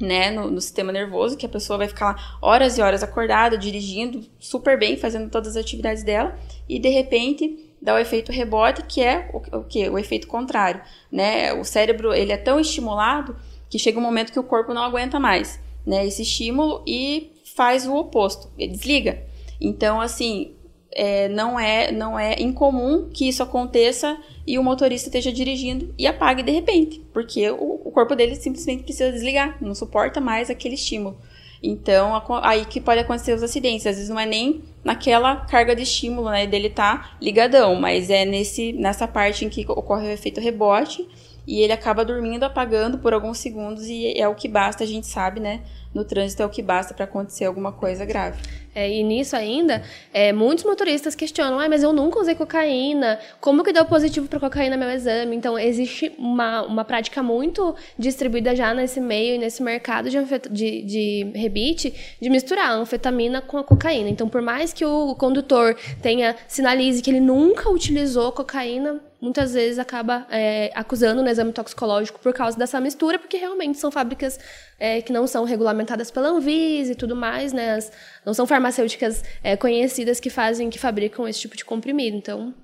[0.00, 3.58] né, no, no, sistema nervoso, que a pessoa vai ficar lá horas e horas acordada,
[3.58, 8.82] dirigindo super bem, fazendo todas as atividades dela, e de repente dá o efeito rebote,
[8.82, 9.88] que é o, o que?
[9.88, 11.52] O efeito contrário, né?
[11.54, 13.36] O cérebro, ele é tão estimulado
[13.68, 16.06] que chega um momento que o corpo não aguenta mais, né?
[16.06, 19.22] Esse estímulo e faz o oposto, ele desliga.
[19.60, 20.54] Então, assim,
[20.90, 26.06] é, não, é, não é incomum que isso aconteça e o motorista esteja dirigindo e
[26.06, 30.74] apague de repente, porque o, o corpo dele simplesmente precisa desligar, não suporta mais aquele
[30.74, 31.18] estímulo.
[31.62, 33.86] Então, aí que pode acontecer os acidentes.
[33.86, 38.24] Às vezes não é nem naquela carga de estímulo, né, dele tá ligadão, mas é
[38.24, 41.06] nesse, nessa parte em que ocorre o efeito rebote
[41.46, 45.06] e ele acaba dormindo, apagando por alguns segundos e é o que basta, a gente
[45.06, 45.60] sabe, né,
[45.94, 48.40] no trânsito é o que basta para acontecer alguma coisa grave.
[48.72, 53.64] É, e nisso ainda, é, muitos motoristas questionam, ah, mas eu nunca usei cocaína, como
[53.64, 55.34] que deu positivo para cocaína no meu exame?
[55.34, 60.18] Então, existe uma, uma prática muito distribuída já nesse meio e nesse mercado de,
[60.50, 64.08] de, de rebite, de misturar a anfetamina com a cocaína.
[64.08, 69.78] Então, por mais que o condutor tenha, sinalize que ele nunca utilizou cocaína, muitas vezes
[69.78, 74.38] acaba é, acusando no exame toxicológico por causa dessa mistura, porque realmente são fábricas
[74.78, 75.79] é, que não são regulamentadas
[76.12, 77.72] pela Anvisa e tudo mais, né?
[77.72, 77.92] As,
[78.24, 82.16] não são farmacêuticas é, conhecidas que fazem, que fabricam esse tipo de comprimido.
[82.16, 82.54] Então.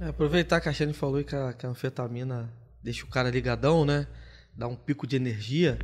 [0.00, 2.52] É, aproveitar que a Shane falou que a, que a anfetamina
[2.82, 4.06] deixa o cara ligadão, né?
[4.56, 5.78] Dá um pico de energia.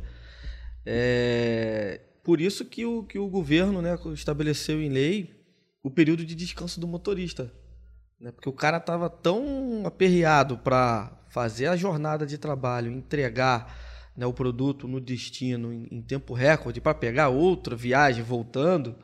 [0.85, 5.35] É, por isso que o, que o governo né, estabeleceu em lei
[5.83, 7.51] o período de descanso do motorista.
[8.19, 8.31] Né?
[8.31, 13.84] Porque o cara estava tão aperreado para fazer a jornada de trabalho, entregar
[14.15, 18.95] né, o produto no destino em, em tempo recorde, para pegar outra viagem voltando,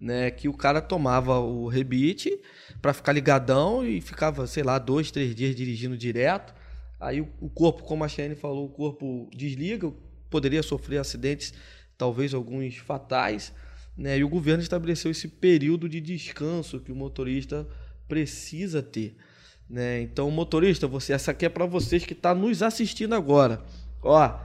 [0.00, 2.38] né, que o cara tomava o rebite
[2.82, 6.54] para ficar ligadão e ficava, sei lá, dois, três dias dirigindo direto.
[6.98, 9.92] Aí o, o corpo, como a Shane falou, o corpo desliga,
[10.28, 11.54] poderia sofrer acidentes,
[11.96, 13.52] talvez alguns fatais.
[13.96, 17.66] Né, e o governo estabeleceu esse período de descanso que o motorista
[18.06, 19.16] precisa ter.
[19.68, 20.02] Né?
[20.02, 23.64] Então, motorista, você, essa aqui é para vocês que estão tá nos assistindo agora.
[24.02, 24.38] Ó,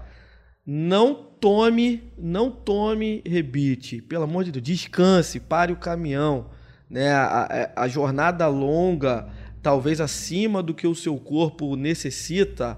[0.74, 4.02] não tome, não tome rebite.
[4.02, 6.46] Pelo amor de Deus, descanse, pare o caminhão.
[6.90, 7.12] Né?
[7.12, 9.28] A, a, a jornada longa,
[9.62, 12.78] talvez acima do que o seu corpo necessita,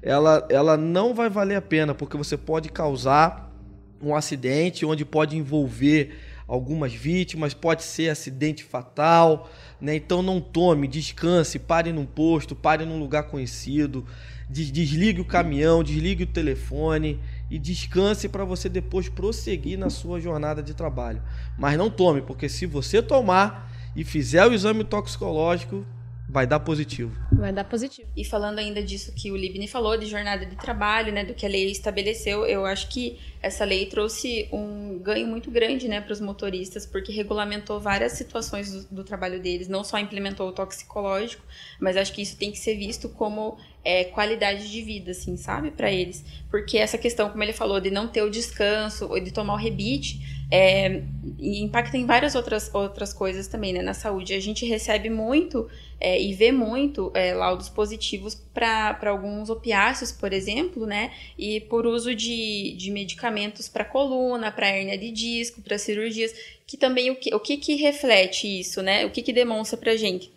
[0.00, 3.54] ela, ela não vai valer a pena, porque você pode causar
[4.00, 9.96] um acidente onde pode envolver algumas vítimas, pode ser acidente fatal, né?
[9.96, 14.06] Então não tome, descanse, pare num posto, pare num lugar conhecido,
[14.48, 20.62] desligue o caminhão, desligue o telefone e descanse para você depois prosseguir na sua jornada
[20.62, 21.22] de trabalho.
[21.58, 25.84] Mas não tome, porque se você tomar e fizer o exame toxicológico,
[26.34, 27.16] vai dar positivo.
[27.30, 28.08] Vai dar positivo.
[28.16, 31.46] E falando ainda disso que o Libni falou, de jornada de trabalho, né, do que
[31.46, 36.12] a lei estabeleceu, eu acho que essa lei trouxe um ganho muito grande, né, para
[36.12, 41.44] os motoristas, porque regulamentou várias situações do, do, trabalho deles, não só implementou o toxicológico,
[41.78, 45.70] mas acho que isso tem que ser visto como é, qualidade de vida, assim, sabe,
[45.70, 46.24] para eles.
[46.50, 49.56] Porque essa questão, como ele falou, de não ter o descanso, ou de tomar o
[49.56, 51.02] rebite, é,
[51.40, 54.34] impacta em várias outras, outras coisas também, né, na saúde.
[54.34, 55.68] A gente recebe muito
[56.00, 61.86] é, e vê muito é, laudos positivos para alguns opiáceos, por exemplo, né, e por
[61.86, 66.32] uso de, de medicamentos para coluna, para hernia de disco, para cirurgias,
[66.64, 69.96] que também o que, o que que reflete isso, né, o que que demonstra para
[69.96, 70.32] gente?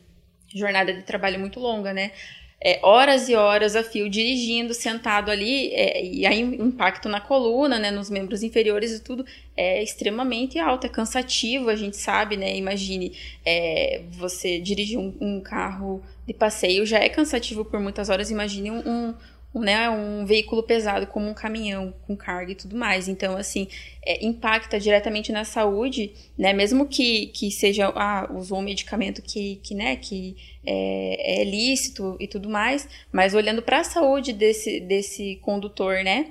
[0.51, 2.11] Jornada de trabalho muito longa, né?
[2.59, 7.21] É, horas e horas a fio dirigindo, sentado ali, é, e aí o impacto na
[7.21, 12.35] coluna, né, nos membros inferiores e tudo é extremamente alto, é cansativo, a gente sabe,
[12.35, 12.55] né?
[12.55, 13.13] Imagine
[13.45, 18.71] é, você dirigir um, um, carro de passeio já é cansativo por muitas horas, imagine
[18.71, 19.13] um, um um,
[19.59, 23.07] né, um veículo pesado como um caminhão com carga e tudo mais.
[23.07, 23.67] Então, assim,
[24.05, 26.53] é, impacta diretamente na saúde, né?
[26.53, 32.15] Mesmo que, que seja, ah, usou um medicamento que, que, né, que é, é lícito
[32.19, 36.29] e tudo mais, mas olhando para a saúde desse, desse condutor, né?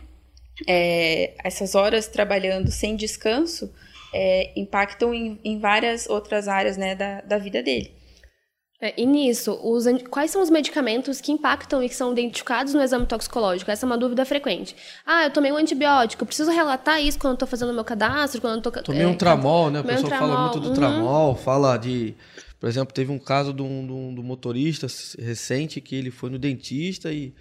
[0.67, 3.71] É, essas horas trabalhando sem descanso
[4.13, 7.96] é, impactam em, em várias outras áreas né, da, da vida dele.
[8.81, 12.83] É, e nisso, os, quais são os medicamentos que impactam e que são identificados no
[12.83, 13.71] exame toxicológico?
[13.71, 14.77] Essa é uma dúvida frequente.
[15.05, 18.63] Ah, eu tomei um antibiótico, preciso relatar isso quando eu estou fazendo meu cadastro, quando
[18.67, 18.83] eu.
[18.83, 19.81] Tomei é, um tramol, né?
[19.81, 20.75] A pessoa um fala muito do uhum.
[20.75, 22.15] tramol, fala de...
[22.61, 24.87] Por exemplo, teve um caso de um, de um, de um motorista
[25.19, 27.35] recente que ele foi no dentista e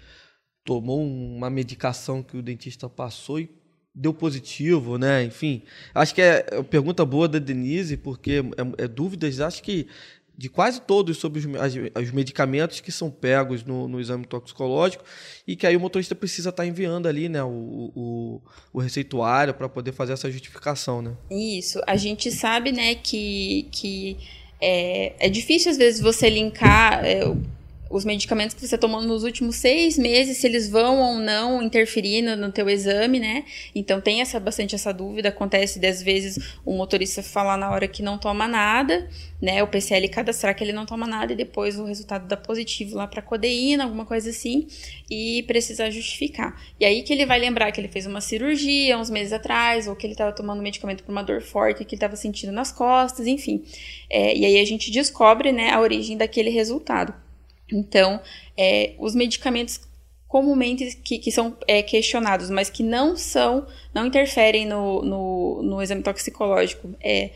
[0.64, 3.50] tomou uma medicação que o dentista passou e
[3.94, 5.24] deu positivo, né?
[5.24, 5.62] Enfim,
[5.94, 8.42] acho que é, é pergunta boa da Denise, porque
[8.78, 9.88] é, é dúvidas, acho que
[10.36, 15.02] de quase todos sobre os, os medicamentos que são pegos no, no, exame toxicológico
[15.46, 19.54] e que aí o motorista precisa estar tá enviando ali né, o, o, o receituário
[19.54, 21.00] para poder fazer essa justificação.
[21.00, 21.12] Né?
[21.30, 21.80] Isso.
[21.86, 24.18] A gente sabe né, que, que
[24.60, 27.20] é, é difícil às vezes você linkar é,
[27.88, 32.22] os medicamentos que você tomou nos últimos seis meses, se eles vão ou não interferir
[32.22, 33.44] no, no teu exame, né?
[33.74, 35.28] Então tem essa, bastante essa dúvida.
[35.28, 39.08] Acontece às vezes o motorista falar na hora que não toma nada,
[39.40, 39.62] né?
[39.62, 43.06] O PCL cadastrar que ele não toma nada e depois o resultado dá positivo lá
[43.06, 44.66] para codeína, alguma coisa assim,
[45.10, 46.60] e precisar justificar.
[46.80, 49.94] E aí que ele vai lembrar que ele fez uma cirurgia uns meses atrás, ou
[49.94, 53.26] que ele estava tomando medicamento para uma dor forte que ele estava sentindo nas costas,
[53.26, 53.64] enfim.
[54.10, 57.25] É, e aí a gente descobre, né, a origem daquele resultado.
[57.70, 58.20] Então,
[58.56, 59.80] é, os medicamentos
[60.28, 65.82] comumente que, que são é, questionados, mas que não são, não interferem no, no, no
[65.82, 67.30] exame toxicológico, é,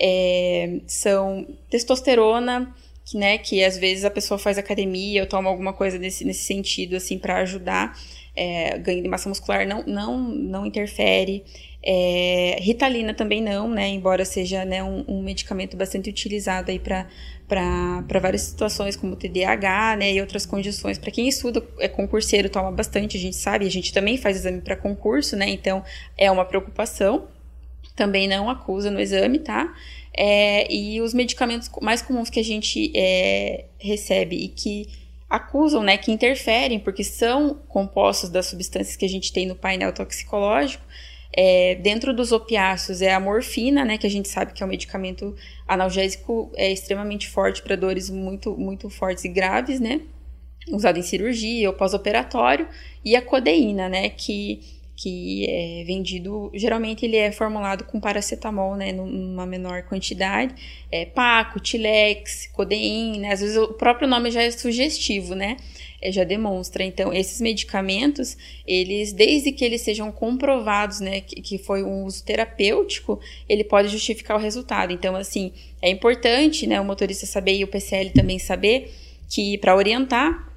[0.00, 5.72] é, são testosterona, que, né, que às vezes a pessoa faz academia ou toma alguma
[5.72, 7.98] coisa nesse, nesse sentido, assim, para ajudar,
[8.34, 11.44] é, ganho de massa muscular não, não, não interfere,
[11.84, 17.08] é, Ritalina também não, né, embora seja né, um, um medicamento bastante utilizado aí para
[17.48, 20.96] para várias situações, como TDAH, né, e outras condições.
[20.96, 24.62] Para quem estuda, é concurseiro, toma bastante, a gente sabe, a gente também faz exame
[24.62, 25.84] para concurso, né, então
[26.16, 27.28] é uma preocupação.
[27.94, 29.74] Também não acusa no exame, tá?
[30.16, 34.88] É, e os medicamentos mais comuns que a gente é, recebe e que
[35.28, 39.92] acusam, né, que interferem, porque são compostos das substâncias que a gente tem no painel
[39.92, 40.84] toxicológico,
[41.34, 44.68] é, dentro dos opiáceos é a morfina, né, que a gente sabe que é um
[44.68, 45.34] medicamento
[45.66, 50.02] analgésico é extremamente forte para dores muito, muito fortes e graves, né,
[50.70, 52.68] usado em cirurgia ou pós-operatório,
[53.04, 54.60] e a codeína, né, que,
[54.94, 60.54] que é vendido, geralmente ele é formulado com paracetamol, né, numa menor quantidade,
[60.90, 65.56] é Paco, Tilex, codeína, às vezes o próprio nome já é sugestivo, né,
[66.10, 66.82] já demonstra.
[66.82, 68.36] Então, esses medicamentos,
[68.66, 73.88] eles, desde que eles sejam comprovados, né, que, que foi um uso terapêutico, ele pode
[73.88, 74.92] justificar o resultado.
[74.92, 78.92] Então, assim, é importante, né, o motorista saber e o PCL também saber
[79.28, 80.48] que, para orientar,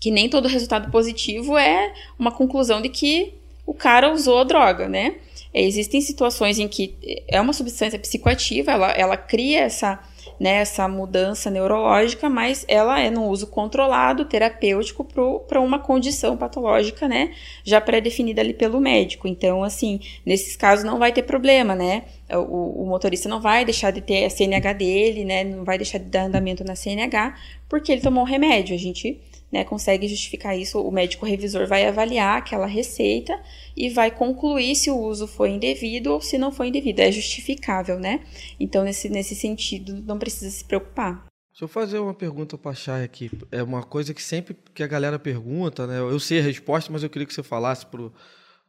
[0.00, 4.88] que nem todo resultado positivo é uma conclusão de que o cara usou a droga,
[4.88, 5.14] né?
[5.54, 6.96] Existem situações em que
[7.28, 10.02] é uma substância psicoativa, ela, ela cria essa
[10.42, 15.04] né, essa mudança neurológica, mas ela é no uso controlado, terapêutico,
[15.46, 19.28] para uma condição patológica, né, já pré-definida ali pelo médico.
[19.28, 23.92] Então, assim, nesses casos não vai ter problema, né, o, o, motorista não vai deixar
[23.92, 27.36] de ter a CNH dele, né, não vai deixar de dar andamento na CNH,
[27.68, 28.74] porque ele tomou um remédio.
[28.74, 29.20] A gente
[29.52, 33.38] né, consegue justificar isso, o médico revisor vai avaliar aquela receita
[33.76, 37.00] e vai concluir se o uso foi indevido ou se não foi indevido.
[37.00, 38.24] É justificável, né?
[38.58, 41.26] Então, nesse, nesse sentido, não precisa se preocupar.
[41.50, 43.30] Deixa eu fazer uma pergunta para Chay aqui.
[43.50, 45.98] É uma coisa que sempre que a galera pergunta, né?
[45.98, 48.00] Eu sei a resposta, mas eu queria que você falasse para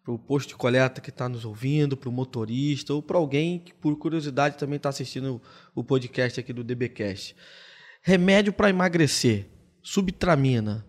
[0.05, 3.73] o posto de coleta que está nos ouvindo, para o motorista ou para alguém que,
[3.73, 5.41] por curiosidade, também está assistindo
[5.73, 7.33] o podcast aqui do DBcast.
[8.01, 9.52] Remédio para emagrecer
[9.83, 10.85] subtramina,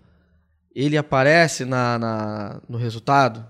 [0.75, 3.45] ele aparece na, na, no resultado?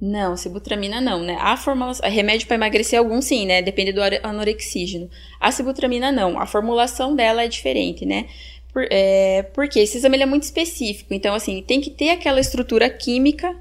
[0.00, 1.38] Não, sibutramina não, né?
[1.40, 3.62] A formulação, remédio para emagrecer algum sim, né?
[3.62, 5.08] Depende do anorexígeno.
[5.40, 8.26] A sibutramina não, a formulação dela é diferente, né?
[8.72, 12.90] Por, é, porque esse exame é muito específico, então assim, tem que ter aquela estrutura
[12.90, 13.56] química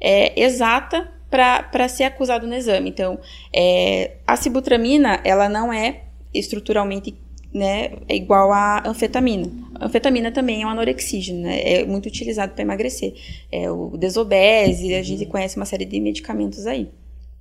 [0.00, 2.88] é, exata para ser acusado no exame.
[2.88, 3.18] Então,
[3.54, 7.14] é, a sibutramina, ela não é estruturalmente
[7.54, 9.48] né, é igual a anfetamina.
[9.76, 13.14] A anfetamina também é um anorexígeno, né, é muito utilizado para emagrecer.
[13.50, 16.90] É o desobese, a gente conhece uma série de medicamentos aí.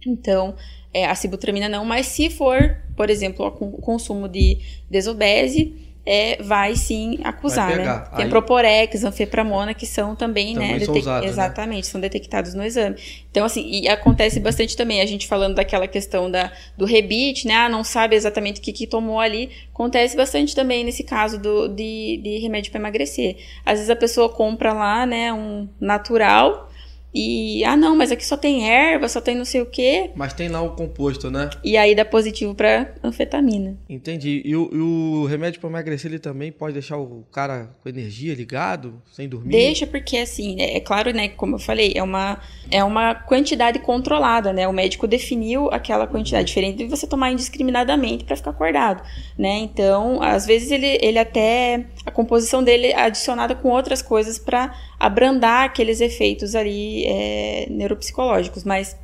[0.05, 0.53] Então,
[0.93, 6.75] é, a sibutramina não, mas se for, por exemplo, o consumo de desobese, é, vai
[6.75, 8.05] sim acusar, vai né?
[8.15, 8.29] Tem Aí...
[8.29, 10.79] Proporex, Anfepramona, que são também, também né?
[10.79, 11.31] São usados, né?
[11.31, 11.91] Exatamente, né?
[11.91, 12.97] são detectados no exame.
[13.31, 17.55] Então, assim, e acontece bastante também, a gente falando daquela questão da, do rebite, né?
[17.55, 19.49] Ah, não sabe exatamente o que, que tomou ali.
[19.73, 23.37] Acontece bastante também nesse caso do, de, de remédio para emagrecer.
[23.65, 26.69] Às vezes a pessoa compra lá, né, um natural
[27.13, 30.09] e, ah, não, mas aqui só tem erva, só tem não sei o quê.
[30.15, 31.49] Mas tem lá o composto, né?
[31.63, 33.77] E aí dá positivo para anfetamina.
[33.87, 34.41] Entendi.
[34.43, 38.33] E o, e o remédio para emagrecer, ele também pode deixar o cara com energia
[38.33, 39.51] ligado, sem dormir?
[39.51, 42.39] Deixa, porque assim, é, é claro, né, como eu falei, é uma,
[42.71, 44.67] é uma quantidade controlada, né?
[44.67, 49.03] O médico definiu aquela quantidade, diferente de você tomar indiscriminadamente para ficar acordado,
[49.37, 49.57] né?
[49.59, 54.73] Então, às vezes ele, ele até, a composição dele é adicionada com outras coisas para
[55.05, 58.97] abrandar aqueles efeitos ali é, neuropsicológicos, mas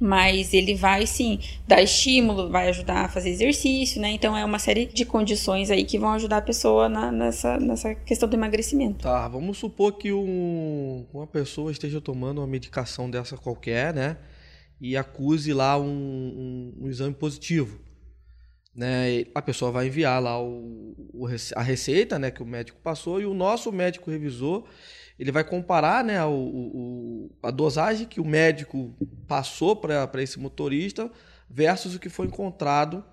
[0.00, 4.10] mas ele vai sim dar estímulo, vai ajudar a fazer exercício, né?
[4.10, 7.94] Então é uma série de condições aí que vão ajudar a pessoa na, nessa, nessa
[7.94, 9.04] questão do emagrecimento.
[9.04, 14.16] Tá, vamos supor que um, uma pessoa esteja tomando uma medicação dessa qualquer, né?
[14.80, 17.78] E acuse lá um, um, um exame positivo.
[18.74, 23.20] né, a pessoa vai enviar lá o, o, a receita né, que o médico passou
[23.20, 24.64] e o nosso médico revisor
[25.18, 28.94] ele vai comparar né, o, o a dosagem que o médico
[29.28, 31.10] passou para esse motorista
[31.48, 33.04] versus o que foi encontrado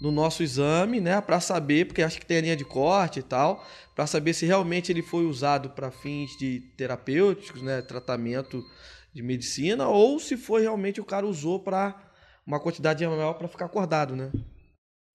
[0.00, 3.22] no nosso exame, né, para saber, porque acho que tem a linha de corte e
[3.22, 8.62] tal, para saber se realmente ele foi usado para fins de terapêuticos, né, tratamento
[9.12, 11.96] de medicina, ou se foi realmente o cara usou para
[12.46, 14.30] uma quantidade maior para ficar acordado, né?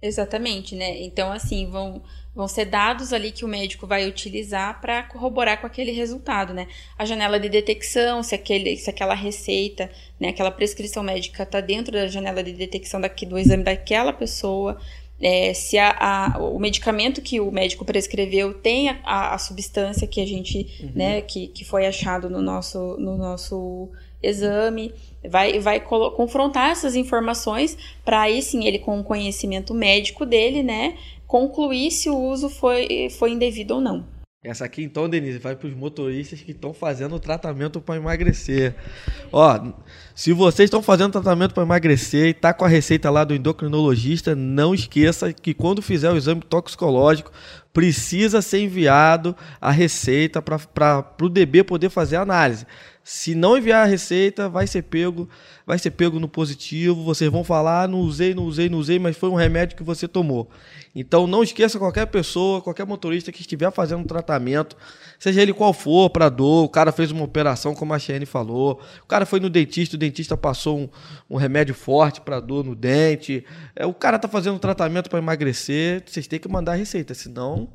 [0.04, 1.02] Exatamente, né?
[1.02, 2.04] Então, assim, vão,
[2.36, 6.68] vão ser dados ali que o médico vai utilizar para corroborar com aquele resultado, né?
[6.98, 9.90] A janela de detecção, se, aquele, se aquela receita,
[10.20, 14.78] né, aquela prescrição médica está dentro da janela de detecção daqui, do exame daquela pessoa,
[15.22, 20.20] é, se a, a, o medicamento que o médico prescreveu tem a, a substância que
[20.20, 20.92] a gente, uhum.
[20.94, 23.90] né, que, que foi achado no nosso, no nosso
[24.24, 24.94] exame,
[25.30, 30.98] vai, vai confrontar essas informações para aí sim ele com o conhecimento médico dele, né,
[31.28, 34.14] concluir se o uso foi, foi indevido ou não.
[34.44, 38.76] Essa aqui então, Denise, vai para os motoristas que estão fazendo tratamento para emagrecer.
[39.32, 39.72] Ó,
[40.14, 44.36] se vocês estão fazendo tratamento para emagrecer e tá com a receita lá do endocrinologista,
[44.36, 47.32] não esqueça que quando fizer o exame toxicológico,
[47.72, 52.68] precisa ser enviado a receita para o DB poder fazer a análise.
[53.04, 55.28] Se não enviar a receita, vai ser pego,
[55.68, 57.04] vai ser pego no positivo.
[57.04, 60.08] Vocês vão falar, não usei, não usei, não usei, mas foi um remédio que você
[60.08, 60.50] tomou.
[60.96, 64.78] Então não esqueça qualquer pessoa, qualquer motorista que estiver fazendo tratamento,
[65.20, 68.80] seja ele qual for, para dor, o cara fez uma operação, como a Cheyenne falou,
[69.04, 70.90] o cara foi no dentista, o dentista passou um,
[71.32, 73.44] um remédio forte para dor no dente,
[73.76, 77.70] é, o cara tá fazendo tratamento para emagrecer, vocês têm que mandar a receita, senão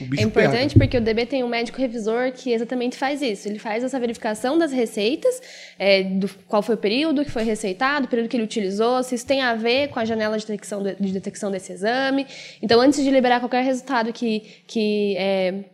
[0.00, 3.46] é importante porque o DB tem um médico revisor que exatamente faz isso.
[3.46, 5.40] Ele faz essa verificação das receitas,
[5.78, 9.14] é, do qual foi o período que foi receitado, o período que ele utilizou, se
[9.14, 12.26] isso tem a ver com a janela de detecção, de, de detecção desse exame.
[12.60, 15.64] Então, antes de liberar qualquer resultado que, que é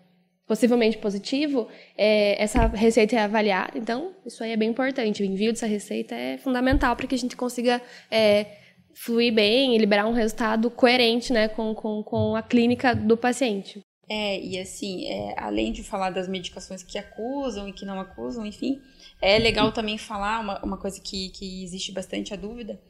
[0.47, 3.79] possivelmente positivo, é, essa receita é avaliada.
[3.79, 5.23] Então, isso aí é bem importante.
[5.23, 8.47] O envio dessa receita é fundamental para que a gente consiga é,
[8.95, 13.81] fluir bem e liberar um resultado coerente né, com, com, com a clínica do paciente.
[14.09, 18.47] É, e assim, é, além de falar das medicações que acusam e que não acusam,
[18.47, 18.81] enfim,
[19.21, 22.81] é legal também falar uma, uma coisa que, que existe bastante a dúvida.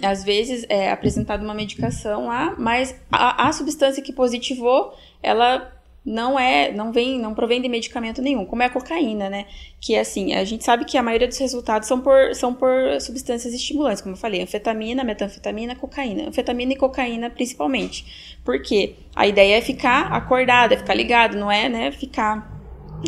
[0.00, 5.72] Às vezes é apresentada uma medicação lá, mas a, a substância que positivou, ela
[6.04, 9.46] não é, não vem, não provém de medicamento nenhum, como é a cocaína, né?
[9.80, 13.00] Que é assim, a gente sabe que a maioria dos resultados são por, são por
[13.00, 16.28] substâncias estimulantes, como eu falei, anfetamina, metanfetamina, cocaína.
[16.28, 18.36] Anfetamina e cocaína principalmente.
[18.44, 22.60] Porque a ideia é ficar acordado, é ficar ligado, não é, né, ficar,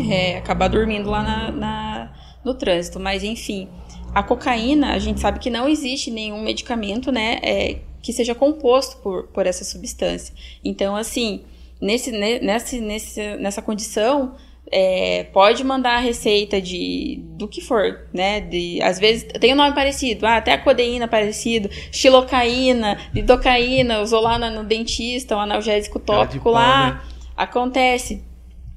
[0.08, 2.12] é, acabar dormindo lá na, na,
[2.44, 3.00] no trânsito.
[3.00, 3.68] Mas enfim,
[4.14, 8.98] a cocaína, a gente sabe que não existe nenhum medicamento, né, é, que seja composto
[8.98, 10.32] por, por essa substância.
[10.64, 11.42] Então, assim,
[11.84, 14.34] nesse, nesse, nesse, nessa condição,
[14.72, 18.40] é, pode mandar a receita de do que for, né?
[18.40, 24.20] De, às vezes tem um nome parecido, ah, até a codeína parecido, xilocaína, lidocaína, usou
[24.20, 27.00] lá no, dentista, um analgésico tópico lá, né?
[27.36, 28.24] acontece.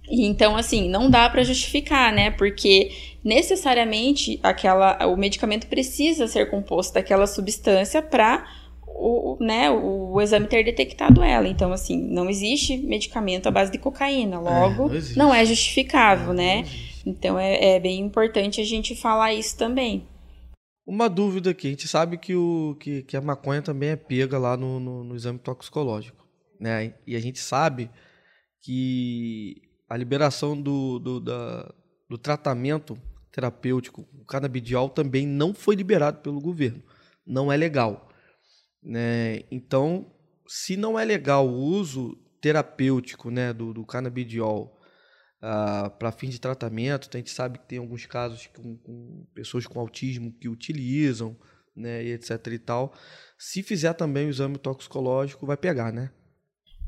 [0.09, 2.31] E, então, assim, não dá para justificar, né?
[2.31, 2.91] Porque
[3.23, 8.45] necessariamente aquela, o medicamento precisa ser composto daquela substância para
[8.97, 11.47] o, né, o, exame ter detectado ela.
[11.47, 16.33] Então, assim, não existe medicamento à base de cocaína, logo é, não, não, é justificável,
[16.33, 16.65] né?
[17.05, 20.07] Então é, é, bem importante a gente falar isso também.
[20.85, 24.37] Uma dúvida aqui, a gente sabe que, o, que, que a maconha também é pega
[24.37, 26.25] lá no, no, no exame toxicológico,
[26.59, 26.93] né?
[27.05, 27.89] E a gente sabe
[28.61, 31.73] que a liberação do, do, da,
[32.09, 32.97] do tratamento
[33.31, 36.81] terapêutico, o canabidiol, também não foi liberado pelo governo.
[37.25, 38.06] Não é legal.
[38.87, 39.41] Né?
[39.51, 40.09] Então,
[40.47, 44.79] se não é legal o uso terapêutico né, do, do canabidiol
[45.41, 49.27] uh, ah, para fins de tratamento, a gente sabe que tem alguns casos com, com,
[49.35, 51.35] pessoas com autismo que utilizam,
[51.75, 52.93] né, e etc e tal.
[53.37, 56.09] Se fizer também o exame toxicológico, vai pegar, né?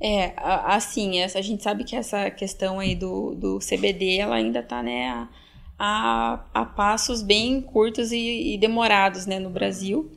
[0.01, 4.81] É, assim, a gente sabe que essa questão aí do, do CBD, ela ainda está
[4.81, 5.29] né, a,
[5.77, 10.09] a, a, passos bem curtos e, e demorados né, no Brasil.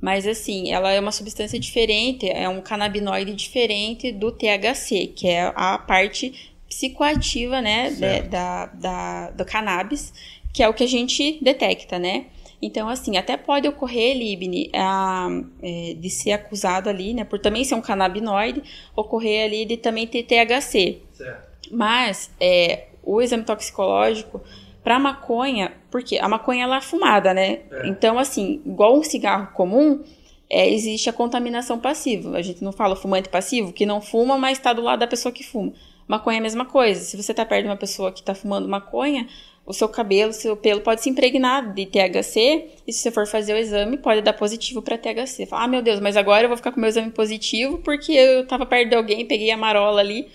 [0.00, 5.52] Mas assim, ela é uma substância diferente, é um canabinoide diferente do THC, que é
[5.54, 10.12] a parte psicoativa, né, de, da, da, do cannabis,
[10.52, 12.26] que é o que a gente detecta, né?
[12.60, 15.28] Então, assim, até pode ocorrer, Libni, a,
[15.62, 18.62] é, de ser acusado ali, né, por também ser um canabinoide,
[18.94, 20.98] ocorrer ali de também ter THC.
[21.12, 21.48] Certo.
[21.70, 24.42] Mas é, o exame toxicológico
[24.82, 27.60] para maconha, porque a maconha ela é fumada, né?
[27.72, 27.88] É.
[27.88, 30.04] Então, assim, igual um cigarro comum,
[30.48, 32.36] é, existe a contaminação passiva.
[32.36, 35.32] A gente não fala fumante passivo, que não fuma, mas está do lado da pessoa
[35.32, 35.72] que fuma.
[36.06, 37.00] Maconha é a mesma coisa.
[37.00, 39.26] Se você está perto de uma pessoa que está fumando maconha,
[39.64, 43.26] o seu cabelo, o seu pelo pode se impregnar de THC, e se você for
[43.26, 45.46] fazer o exame, pode dar positivo para THC.
[45.46, 48.42] Fala, ah, meu Deus, mas agora eu vou ficar com meu exame positivo porque eu
[48.42, 50.28] estava perto de alguém, peguei a marola ali.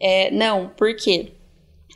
[0.00, 1.32] É, não, por quê?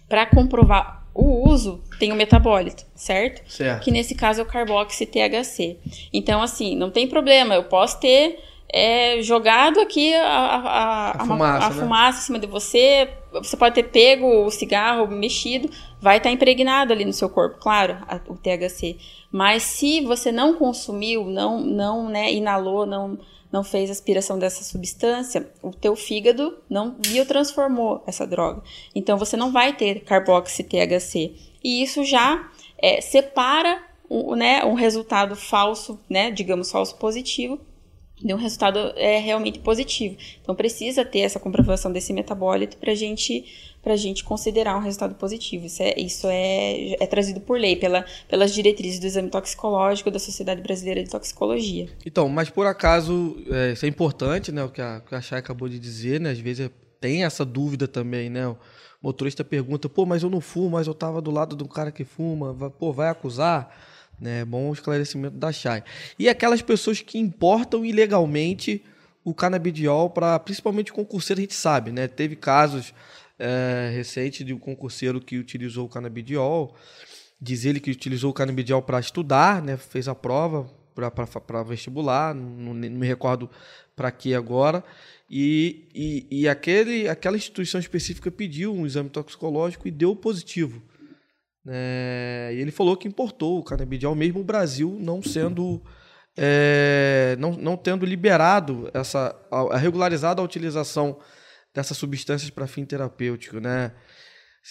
[0.07, 3.43] Para comprovar o uso, tem o metabólito, certo?
[3.51, 3.83] Certo.
[3.83, 5.79] Que nesse caso é o carboxy THC.
[6.12, 8.39] Então, assim, não tem problema, eu posso ter
[8.69, 11.81] é, jogado aqui a, a, a, a fumaça, né?
[11.81, 16.93] fumaça em cima de você, você pode ter pego o cigarro mexido, vai estar impregnado
[16.93, 17.97] ali no seu corpo, claro,
[18.29, 18.97] o THC.
[19.31, 23.19] Mas se você não consumiu, não, não né, inalou, não
[23.57, 28.63] não fez aspiração dessa substância, o teu fígado não biotransformou essa droga.
[28.95, 31.33] Então você não vai ter carboxy THC.
[31.65, 37.59] E isso já é, separa um, né, um resultado falso, né, digamos falso positivo,
[38.23, 40.19] de um resultado é realmente positivo.
[40.43, 45.14] Então precisa ter essa comprovação desse metabólito para gente para a gente considerar um resultado
[45.14, 45.66] positivo.
[45.66, 50.18] Isso é, isso é, é trazido por lei, pela, pelas diretrizes do exame toxicológico da
[50.18, 51.89] Sociedade Brasileira de Toxicologia.
[52.05, 54.64] Então, mas por acaso, é, isso é importante, né?
[54.64, 56.32] O que a, a Chay acabou de dizer, né?
[56.32, 56.68] Às vezes
[57.01, 58.49] tem essa dúvida também, né?
[58.49, 58.57] O
[59.01, 61.93] motorista pergunta, pô, mas eu não fumo, mas eu tava do lado de um cara
[61.93, 63.70] que fuma, vai, pô, vai acusar?
[64.20, 64.45] Né?
[64.45, 65.84] Bom esclarecimento da Chay.
[66.18, 68.82] E aquelas pessoas que importam ilegalmente
[69.24, 72.09] o canabidiol para principalmente concurseiro, a gente sabe, né?
[72.09, 72.93] Teve casos
[73.39, 76.74] é, recente de um concurseiro que utilizou o canabidiol.
[77.41, 79.76] Diz ele que utilizou o canabidiol para estudar, né?
[79.76, 83.51] fez a prova para vestibular, não, não, me recordo
[83.95, 84.82] para que agora.
[85.28, 90.80] E, e, e, aquele, aquela instituição específica pediu um exame toxicológico e deu positivo.
[91.66, 95.82] É, e ele falou que importou o canabidiol, mesmo o Brasil não sendo.
[96.39, 101.18] É, não, não tendo liberado essa a, regularizado a utilização
[101.77, 103.93] dessas substâncias para fim terapêutico, né?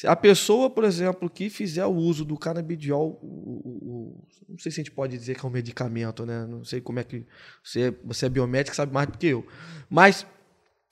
[0.05, 4.81] A pessoa, por exemplo, que fizer o uso do canabidiol, o, o, não sei se
[4.81, 6.45] a gente pode dizer que é um medicamento, né?
[6.47, 7.23] Não sei como é que
[7.63, 9.45] você, você é biomédico, sabe mais do que eu.
[9.87, 10.25] Mas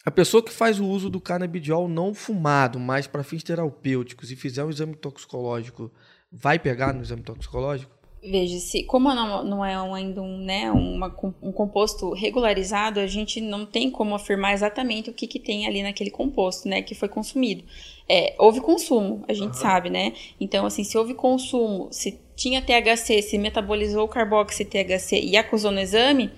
[0.06, 4.36] a pessoa que faz o uso do canabidiol não fumado, mas para fins terapêuticos e
[4.36, 5.92] fizer um exame toxicológico,
[6.32, 7.92] vai pegar no exame toxicológico?
[8.26, 13.08] Veja, se como não, não é um, ainda um, né, uma, um composto regularizado, a
[13.08, 16.96] gente não tem como afirmar exatamente o que, que tem ali naquele composto, né, que
[16.96, 17.66] foi consumido.
[18.08, 19.62] É, houve consumo, a gente uhum.
[19.62, 20.14] sabe, né?
[20.40, 25.72] Então, assim, se houve consumo, se tinha THC, se metabolizou o carboxy THC e acusou
[25.72, 26.32] no exame,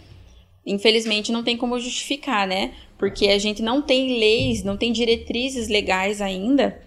[0.65, 2.73] infelizmente não tem como justificar, né?
[2.97, 6.81] Porque a gente não tem leis, não tem diretrizes legais ainda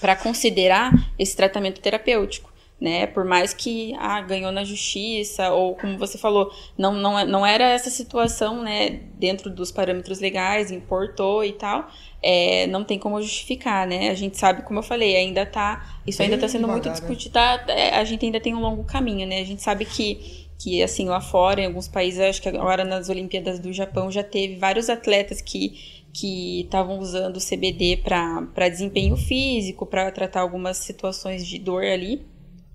[0.00, 2.51] para considerar esse tratamento terapêutico
[2.82, 3.06] né?
[3.06, 7.70] Por mais que ah, ganhou na justiça ou como você falou, não, não, não era
[7.70, 9.02] essa situação, né?
[9.14, 11.88] Dentro dos parâmetros legais, importou e tal,
[12.20, 14.10] é, não tem como justificar, né?
[14.10, 16.94] A gente sabe, como eu falei, ainda tá, isso ainda está sendo devagar, muito né?
[16.94, 19.38] discutido, tá, é, a gente ainda tem um longo caminho, né?
[19.38, 23.08] A gente sabe que que assim lá fora, em alguns países, acho que agora nas
[23.08, 29.16] Olimpíadas do Japão já teve vários atletas que que estavam usando o CBD para desempenho
[29.16, 32.31] físico, para tratar algumas situações de dor ali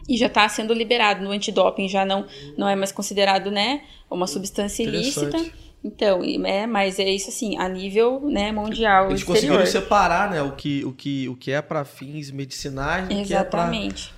[0.08, 2.26] e já está sendo liberado no antidoping, já não,
[2.58, 5.38] não é mais considerado, né, uma substância ilícita.
[5.84, 9.10] Então, é, mas é isso assim, a nível né, mundial.
[9.10, 9.58] Eles exterior.
[9.58, 13.28] conseguiram separar né, o, que, o, que, o que é para fins medicinais do Exatamente.
[13.28, 14.17] que é para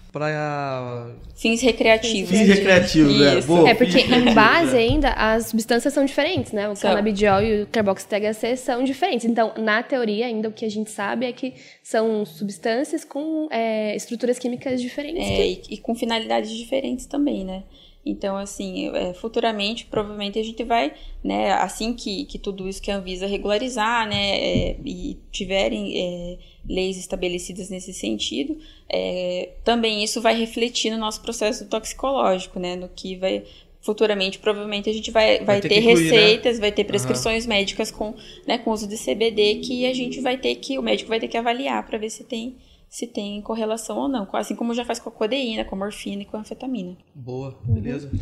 [1.35, 2.29] fins recreativos.
[2.29, 3.41] Fins recreativos, é.
[3.41, 6.67] Boa, é porque em base ainda as substâncias são diferentes, né?
[6.67, 6.89] O são.
[6.89, 9.25] canabidiol e o carboxy THC são diferentes.
[9.25, 11.53] Então, na teoria, ainda o que a gente sabe é que
[11.83, 15.27] são substâncias com é, estruturas químicas diferentes.
[15.27, 15.73] É, que...
[15.73, 17.63] e, e com finalidades diferentes também, né?
[18.05, 20.93] Então, assim, é, futuramente, provavelmente a gente vai,
[21.23, 26.37] né, assim que, que tudo isso que a Anvisa regularizar, né, é, e tiverem é,
[26.67, 28.57] leis estabelecidas nesse sentido,
[28.89, 33.43] é, também isso vai refletir no nosso processo toxicológico, né, no que vai
[33.81, 36.17] futuramente provavelmente a gente vai, vai, vai ter, ter incluir, né?
[36.17, 36.61] receitas, né?
[36.61, 37.49] vai ter prescrições uhum.
[37.49, 38.13] médicas com,
[38.45, 41.29] né, com uso de CBD que a gente vai ter que o médico vai ter
[41.29, 42.57] que avaliar para ver se tem
[42.89, 46.23] se tem correlação ou não, assim como já faz com a codeína, com a morfina
[46.23, 46.97] e com a anfetamina.
[47.13, 48.09] Boa, beleza.
[48.11, 48.19] Uhum.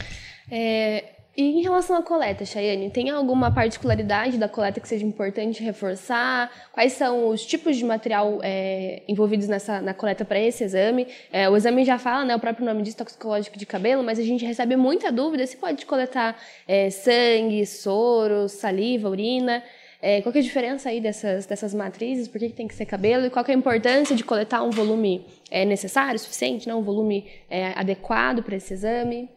[0.51, 5.63] É, e em relação à coleta, Chayane, tem alguma particularidade da coleta que seja importante
[5.63, 6.51] reforçar?
[6.71, 11.05] Quais são os tipos de material é, envolvidos nessa, na coleta para esse exame?
[11.31, 14.23] É, o exame já fala, né, o próprio nome diz toxicológico de cabelo, mas a
[14.23, 16.35] gente recebe muita dúvida se pode coletar
[16.67, 19.63] é, sangue, soro, saliva, urina.
[20.01, 22.27] É, qual é a diferença aí dessas, dessas matrizes?
[22.27, 23.27] Por que, que tem que ser cabelo?
[23.27, 26.73] E qual é a importância de coletar um volume é, necessário, suficiente, né?
[26.73, 29.29] um volume é, adequado para esse exame?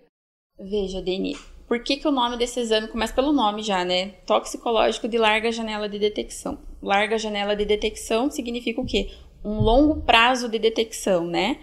[0.58, 1.34] Veja, Deni,
[1.70, 4.08] por que, que o nome desse exame começa pelo nome já, né?
[4.26, 6.58] Toxicológico de larga janela de detecção.
[6.82, 9.12] Larga janela de detecção significa o quê?
[9.44, 11.60] Um longo prazo de detecção, né?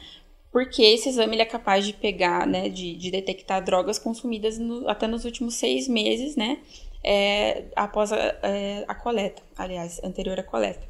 [0.49, 4.87] Porque esse exame ele é capaz de pegar, né, de, de detectar drogas consumidas no,
[4.87, 6.59] até nos últimos seis meses, né?
[7.03, 10.87] É, após a, é, a coleta, aliás, anterior à coleta.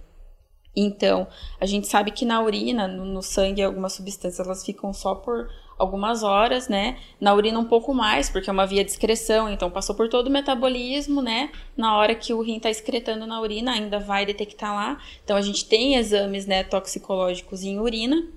[0.80, 1.28] Então,
[1.60, 5.50] a gente sabe que na urina, no, no, sangue, algumas substâncias elas ficam só por
[5.76, 7.00] algumas horas, né?
[7.20, 10.28] Na urina um pouco mais, porque é uma via de excreção, então passou por todo
[10.28, 11.50] o metabolismo, né?
[11.76, 15.02] Na hora que o rim está excretando na urina, ainda vai detectar lá.
[15.24, 18.28] Então, a gente tem exames, né, toxicológicos em urina,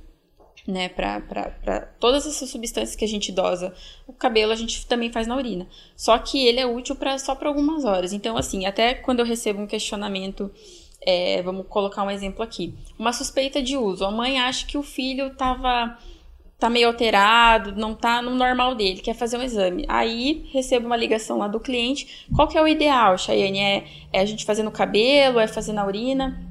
[0.67, 3.75] né, para todas essas substâncias que a gente dosa.
[4.07, 5.69] O cabelo a gente também faz na urina.
[5.95, 8.15] Só que ele é útil para só para algumas horas.
[8.15, 10.51] Então, assim, até quando eu recebo um questionamento
[11.03, 12.75] é, vamos colocar um exemplo aqui.
[12.99, 14.05] Uma suspeita de uso.
[14.05, 15.97] A mãe acha que o filho estava
[16.59, 19.87] tá meio alterado, não tá no normal dele, quer fazer um exame.
[19.89, 22.27] Aí recebo uma ligação lá do cliente.
[22.37, 23.59] Qual que é o ideal, Chayane?
[23.59, 26.47] É, é a gente fazer no cabelo, é fazer na urina?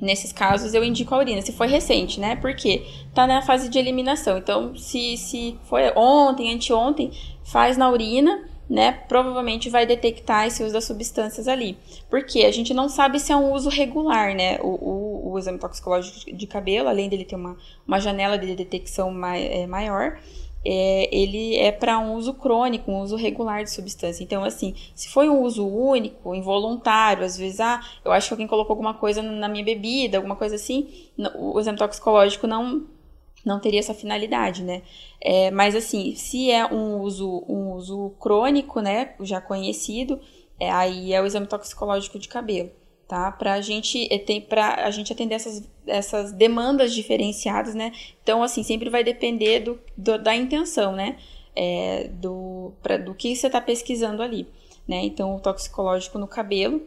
[0.00, 2.34] Nesses casos eu indico a urina, se foi recente, né?
[2.34, 2.82] Porque
[3.14, 4.38] tá na fase de eliminação.
[4.38, 7.12] Então, se, se foi ontem, anteontem,
[7.44, 11.76] faz na urina né, provavelmente vai detectar esse uso das substâncias ali.
[12.08, 14.58] Porque a gente não sabe se é um uso regular, né?
[14.62, 17.54] O, o, o exame toxicológico de cabelo, além dele ter uma,
[17.86, 20.18] uma janela de detecção mai, é, maior,
[20.64, 24.24] é, ele é para um uso crônico, um uso regular de substância.
[24.24, 28.46] Então, assim, se foi um uso único, involuntário, às vezes, ah, eu acho que alguém
[28.46, 30.88] colocou alguma coisa na minha bebida, alguma coisa assim,
[31.34, 32.86] o exame toxicológico não
[33.44, 34.82] não teria essa finalidade, né?
[35.20, 40.20] É, mas assim, se é um uso, um uso crônico, né, já conhecido,
[40.58, 42.70] é, aí é o exame toxicológico de cabelo,
[43.08, 43.32] tá?
[43.32, 47.92] Pra gente, é, tem, pra a gente atender essas, essas demandas diferenciadas, né?
[48.22, 51.16] Então, assim, sempre vai depender do, do da intenção, né?
[51.54, 54.46] É, do, pra, do que você está pesquisando ali,
[54.86, 55.00] né?
[55.04, 56.82] Então, o toxicológico no cabelo,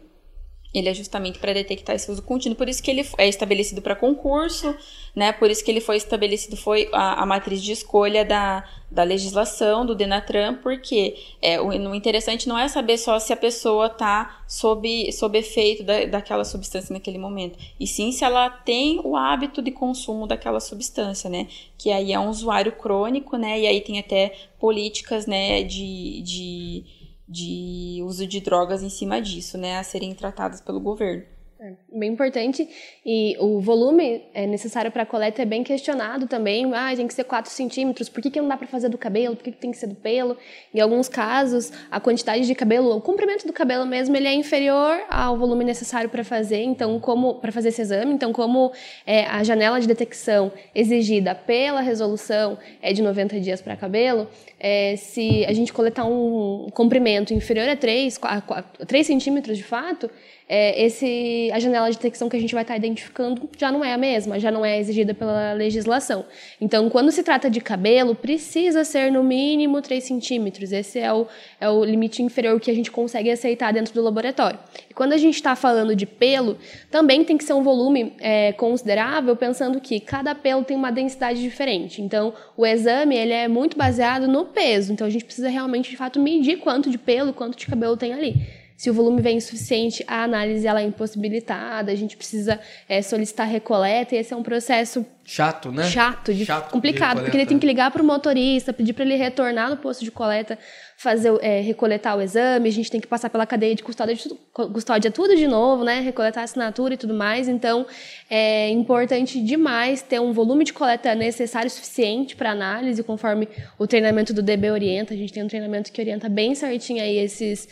[0.78, 3.96] ele é justamente para detectar esse uso contínuo, por isso que ele é estabelecido para
[3.96, 4.76] concurso,
[5.14, 5.32] né?
[5.32, 9.86] Por isso que ele foi estabelecido, foi a, a matriz de escolha da, da legislação,
[9.86, 14.42] do Denatran, porque é, o, o interessante não é saber só se a pessoa está
[14.46, 19.62] sob, sob efeito da, daquela substância naquele momento, e sim se ela tem o hábito
[19.62, 21.48] de consumo daquela substância, né?
[21.78, 23.60] Que aí é um usuário crônico, né?
[23.60, 26.84] E aí tem até políticas, né, de, de
[27.28, 31.24] de uso de drogas em cima disso, né, a serem tratadas pelo governo.
[31.58, 32.68] É bem importante.
[33.04, 36.72] E o volume é necessário para a coleta é bem questionado também.
[36.74, 38.08] Ah, tem que ser 4 centímetros.
[38.08, 39.36] Por que, que não dá para fazer do cabelo?
[39.36, 40.36] Por que, que tem que ser do pelo?
[40.74, 45.00] Em alguns casos, a quantidade de cabelo, o comprimento do cabelo mesmo, ele é inferior
[45.08, 46.62] ao volume necessário para fazer.
[46.62, 48.72] Então, como para fazer esse exame, então como
[49.06, 54.28] é, a janela de detecção exigida pela resolução é de 90 dias para cabelo,
[54.58, 60.10] é, se a gente coletar um comprimento inferior a 3, a 3 centímetros de fato,
[60.48, 63.92] é, esse, a janela de detecção que a gente vai estar identificando já não é
[63.92, 66.24] a mesma, já não é exigida pela legislação.
[66.60, 70.72] Então, quando se trata de cabelo, precisa ser no mínimo 3 centímetros.
[70.72, 71.26] Esse é o,
[71.60, 74.58] é o limite inferior que a gente consegue aceitar dentro do laboratório.
[74.88, 76.58] E quando a gente está falando de pelo,
[76.90, 81.40] também tem que ser um volume é, considerável, pensando que cada pelo tem uma densidade
[81.40, 82.02] diferente.
[82.02, 84.92] Então, o exame ele é muito baseado no peso.
[84.92, 88.12] Então, a gente precisa realmente, de fato, medir quanto de pelo, quanto de cabelo tem
[88.12, 88.65] ali.
[88.76, 93.48] Se o volume vem insuficiente, a análise ela é impossibilitada, a gente precisa é, solicitar
[93.48, 95.84] recoleta, e esse é um processo chato, né?
[95.84, 99.04] Chato, de, Chato complicado, de porque ele tem que ligar para o motorista, pedir para
[99.04, 100.58] ele retornar no posto de coleta,
[100.98, 104.22] fazer é, recoletar o exame, a gente tem que passar pela cadeia de custódia, de
[104.22, 104.38] tudo,
[104.72, 106.00] custódia tudo de novo, né?
[106.00, 107.48] Recoletar a assinatura e tudo mais.
[107.48, 107.86] Então,
[108.28, 113.48] é importante demais ter um volume de coleta necessário suficiente para análise, conforme
[113.78, 115.14] o treinamento do DB orienta.
[115.14, 117.68] A gente tem um treinamento que orienta bem certinho aí esses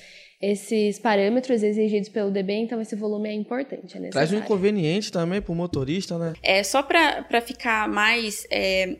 [0.50, 3.96] esses parâmetros exigidos pelo DB, então esse volume é importante.
[3.96, 6.34] É Traz um inconveniente também para o motorista, né?
[6.42, 8.96] É, só para ficar mais é,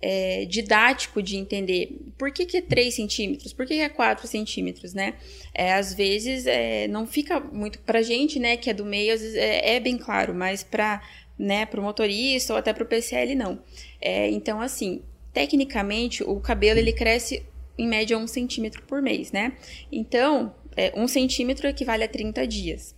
[0.00, 4.26] é, didático de entender por que, que é 3 centímetros, por que, que é 4
[4.28, 5.14] centímetros, né?
[5.52, 9.20] É, às vezes é, não fica muito para gente, né, que é do meio, às
[9.20, 11.02] vezes é, é bem claro, mas para
[11.36, 13.58] né, o motorista ou até para o PCL não.
[14.00, 15.02] É, então, assim,
[15.32, 17.42] tecnicamente, o cabelo ele cresce
[17.76, 19.52] em média um centímetro por mês, né?
[19.90, 22.94] Então, é, um centímetro equivale a 30 dias,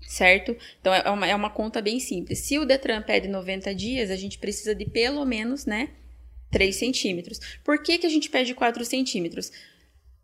[0.00, 0.56] certo?
[0.80, 2.38] Então, é uma, é uma conta bem simples.
[2.38, 5.90] Se o Detran pede 90 dias, a gente precisa de pelo menos, né,
[6.50, 7.38] 3 centímetros.
[7.62, 9.52] Por que, que a gente pede 4 centímetros?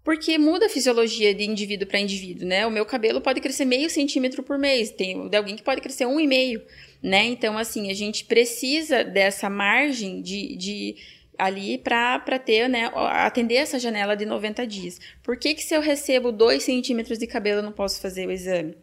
[0.03, 2.67] Porque muda a fisiologia de indivíduo para indivíduo, né?
[2.67, 6.07] O meu cabelo pode crescer meio centímetro por mês, tem de alguém que pode crescer
[6.07, 6.63] um e meio,
[7.03, 7.25] né?
[7.25, 10.97] Então, assim, a gente precisa dessa margem de, de
[11.39, 15.01] ali para ter, né, atender essa janela de 90 dias.
[15.23, 18.33] Por que, que se eu recebo 2 centímetros de cabelo eu não posso fazer o
[18.33, 18.77] exame?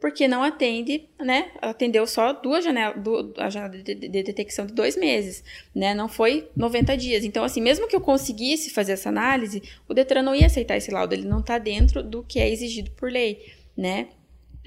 [0.00, 1.50] Porque não atende, né?
[1.60, 2.96] Atendeu só duas janelas,
[3.36, 5.92] a janela de, de, de, detecção de dois meses, né?
[5.92, 7.22] Não foi 90 dias.
[7.22, 10.90] Então, assim, mesmo que eu conseguisse fazer essa análise, o Detran não ia aceitar esse
[10.90, 14.08] laudo, ele não está dentro do que é exigido por lei, né?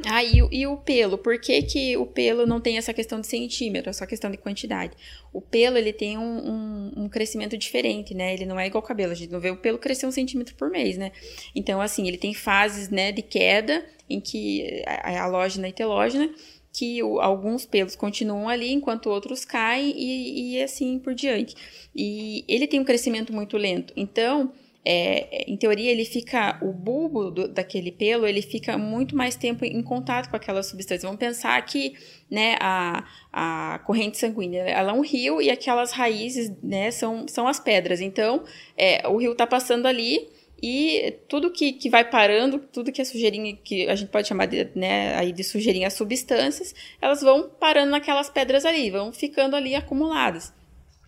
[0.05, 1.17] Ah, e, e, o pelo?
[1.17, 4.37] Por que, que o pelo não tem essa questão de centímetro, é só questão de
[4.37, 4.93] quantidade?
[5.31, 8.33] O pelo, ele tem um, um, um, crescimento diferente, né?
[8.33, 10.55] Ele não é igual ao cabelo, a gente não vê o pelo crescer um centímetro
[10.55, 11.11] por mês, né?
[11.53, 16.33] Então, assim, ele tem fases, né, de queda, em que a, a halógena e telógena,
[16.71, 21.55] que o, alguns pelos continuam ali, enquanto outros caem e, e assim por diante.
[21.95, 23.93] E ele tem um crescimento muito lento.
[23.95, 24.51] Então,
[24.85, 29.63] é, em teoria, ele fica, o bulbo do, daquele pelo, ele fica muito mais tempo
[29.63, 31.07] em contato com aquela substância.
[31.07, 31.93] Vamos pensar que,
[32.29, 37.47] né, a, a corrente sanguínea, ela é um rio e aquelas raízes, né, são, são
[37.47, 38.01] as pedras.
[38.01, 38.43] Então,
[38.77, 40.27] é, o rio está passando ali
[40.61, 44.47] e tudo que, que vai parando, tudo que é sujeirinha, que a gente pode chamar
[44.47, 49.75] de, né, aí de sujeirinha substâncias, elas vão parando naquelas pedras ali, vão ficando ali
[49.75, 50.53] acumuladas.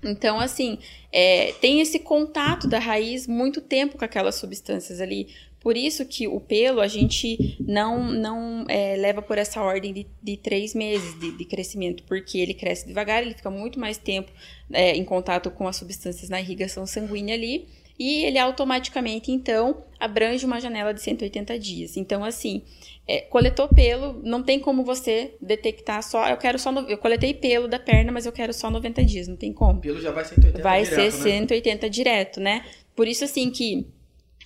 [0.09, 0.77] Então, assim,
[1.11, 5.27] é, tem esse contato da raiz muito tempo com aquelas substâncias ali.
[5.59, 10.05] Por isso que o pelo a gente não, não é, leva por essa ordem de,
[10.21, 14.31] de três meses de, de, crescimento, porque ele cresce devagar, ele fica muito mais tempo
[14.71, 20.45] é, em contato com as substâncias na irrigação sanguínea ali, e ele automaticamente, então, abrange
[20.45, 21.97] uma janela de 180 dias.
[21.97, 22.61] Então, assim,
[23.07, 26.27] é, coletou pelo, não tem como você detectar só.
[26.27, 26.71] Eu quero só.
[26.71, 29.79] No, eu coletei pelo da perna, mas eu quero só 90 dias, não tem como.
[29.79, 31.89] Pelo já vai 180 Vai direto, ser 180 né?
[31.89, 32.65] direto, né?
[32.95, 33.87] Por isso, assim, que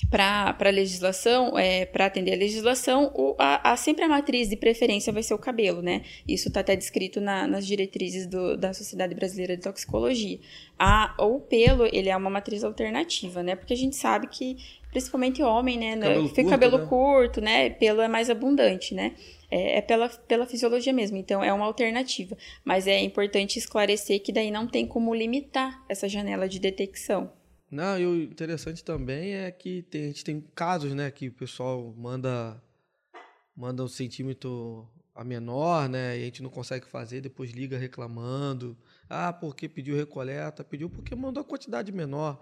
[0.09, 4.55] para a legislação, é, para atender a legislação, o, a, a, sempre a matriz de
[4.55, 6.03] preferência vai ser o cabelo, né?
[6.27, 10.39] Isso está até descrito na, nas diretrizes do, da Sociedade Brasileira de Toxicologia.
[10.77, 13.55] A, o pelo, ele é uma matriz alternativa, né?
[13.55, 14.57] Porque a gente sabe que,
[14.91, 15.97] principalmente homem, né?
[15.97, 16.85] Cabelo fica curto, cabelo né?
[16.85, 17.69] curto, né?
[17.69, 19.15] Pelo é mais abundante, né?
[19.51, 22.37] É, é pela, pela fisiologia mesmo, então é uma alternativa.
[22.63, 27.31] Mas é importante esclarecer que daí não tem como limitar essa janela de detecção.
[27.71, 31.33] Não, e o interessante também é que tem, a gente tem casos, né, que o
[31.33, 32.61] pessoal manda
[33.55, 38.77] manda um centímetro a menor, né, e a gente não consegue fazer, depois liga reclamando.
[39.09, 40.63] Ah, porque pediu recoleta?
[40.63, 42.41] Pediu porque mandou a quantidade menor,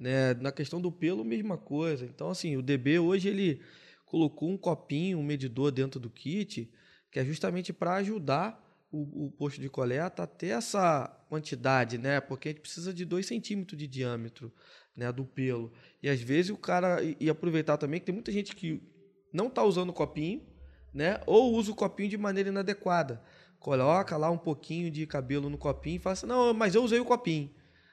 [0.00, 0.32] né?
[0.34, 2.06] Na questão do pelo, mesma coisa.
[2.06, 3.60] Então, assim, o DB hoje ele
[4.06, 6.72] colocou um copinho, um medidor dentro do kit,
[7.12, 12.20] que é justamente para ajudar o, o, posto de coleta a ter essa quantidade, né?
[12.20, 14.52] Porque a gente precisa de 2 centímetros de diâmetro
[14.96, 15.70] né, do pelo.
[16.02, 16.98] E às vezes o cara.
[17.02, 18.82] E, aproveitar também que tem muita gente que
[19.32, 20.42] não está usando o copinho,
[20.92, 21.20] né?
[21.26, 23.22] Ou usa o copinho de maneira inadequada.
[23.60, 26.98] Coloca lá um pouquinho de cabelo no copinho e fala assim, não, mas eu usei
[26.98, 27.50] o copinho.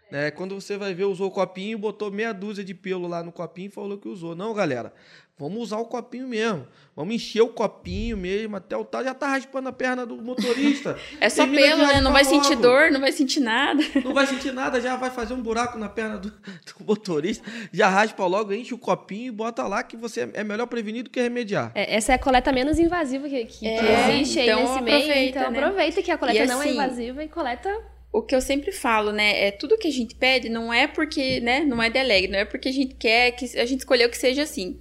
[0.10, 0.32] Né?
[0.32, 3.68] Quando você vai ver, usou o copinho, botou meia dúzia de pelo lá no copinho
[3.68, 4.36] e falou que usou.
[4.36, 4.93] Não, galera,
[5.38, 6.66] vamos usar o copinho mesmo.
[6.95, 9.03] Vamos encher o copinho mesmo até o tal.
[9.03, 10.97] Já tá raspando a perna do motorista.
[11.20, 12.01] é só Termina pelo, né?
[12.01, 12.36] Não vai logo.
[12.36, 13.84] sentir dor, não vai sentir nada.
[14.03, 17.43] Não vai sentir nada, já vai fazer um buraco na perna do, do motorista.
[17.74, 21.10] Já raspa logo, enche o copinho e bota lá que você é melhor prevenir do
[21.10, 21.72] que remediar.
[21.76, 24.82] É, essa é a coleta menos invasiva que, que, é, que existe então aí nesse
[24.82, 25.30] meio.
[25.30, 25.60] Então né?
[25.60, 28.41] aproveita que a coleta e não é assim, é invasiva e coleta o que eu
[28.41, 31.89] sempre falo, né, é tudo que a gente pede não é porque, né, não é
[31.89, 34.80] delegue, não é porque a gente quer que a gente escolheu que seja assim.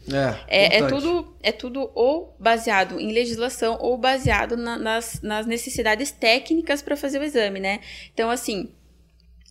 [0.48, 5.46] É, é, é tudo é tudo ou baseado em legislação ou baseado na, nas, nas
[5.46, 7.80] necessidades técnicas para fazer o exame, né?
[8.12, 8.72] Então, assim,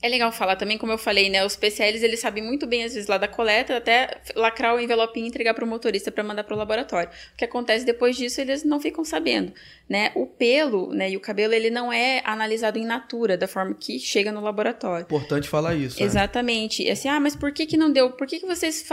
[0.05, 1.43] é legal falar também, como eu falei, né?
[1.43, 5.25] Os PCLs, eles sabem muito bem, às vezes, lá da coleta, até lacrar o envelopinho
[5.25, 7.09] e entregar para o motorista para mandar para o laboratório.
[7.33, 9.51] O que acontece depois disso, eles não ficam sabendo,
[9.89, 10.11] né?
[10.13, 13.97] O pelo, né, e o cabelo, ele não é analisado em natura, da forma que
[13.97, 15.05] chega no laboratório.
[15.05, 15.99] Importante falar isso.
[15.99, 16.05] Né?
[16.05, 16.87] Exatamente.
[16.87, 16.91] É.
[16.91, 18.11] Assim, ah, mas por que que não deu?
[18.11, 18.87] Por que que vocês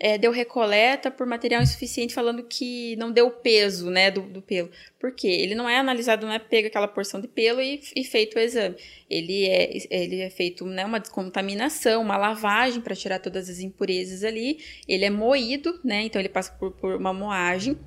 [0.00, 4.70] é, deu recoleta por material insuficiente falando que não deu peso, né, do, do pelo?
[4.98, 5.28] Por quê?
[5.28, 8.40] Ele não é analisado, não é pego aquela porção de pelo e, e feito o
[8.40, 8.74] exame.
[9.08, 14.24] Ele é, ele é feito né, uma descontaminação, uma lavagem para tirar todas as impurezas
[14.24, 14.58] ali.
[14.88, 16.02] Ele é moído, né?
[16.02, 17.78] Então ele passa por, por uma moagem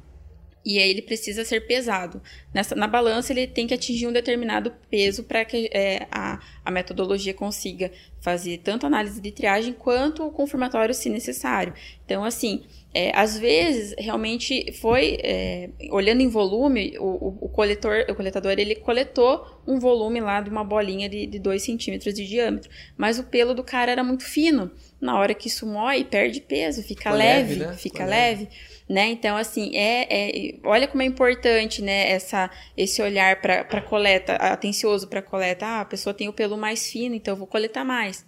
[0.63, 2.21] e aí ele precisa ser pesado.
[2.53, 6.71] Nessa, na balança, ele tem que atingir um determinado peso para que é, a, a
[6.71, 11.73] metodologia consiga fazer tanto análise de triagem quanto o confirmatório, se necessário.
[12.05, 18.05] Então, assim, é, às vezes, realmente foi, é, olhando em volume, o, o, o, coletor,
[18.09, 22.69] o coletador, ele coletou um volume lá de uma bolinha de 2 centímetros de diâmetro,
[22.95, 24.69] mas o pelo do cara era muito fino.
[25.01, 27.77] Na hora que isso moe, perde peso, fica leve, leve né?
[27.77, 28.43] fica leve.
[28.43, 28.49] leve.
[28.87, 29.07] Né?
[29.07, 35.07] Então, assim, é, é, olha como é importante, né, essa, esse olhar para coleta, atencioso
[35.07, 35.65] para coleta.
[35.65, 38.25] Ah, a pessoa tem o pelo mais fino, então eu vou coletar mais.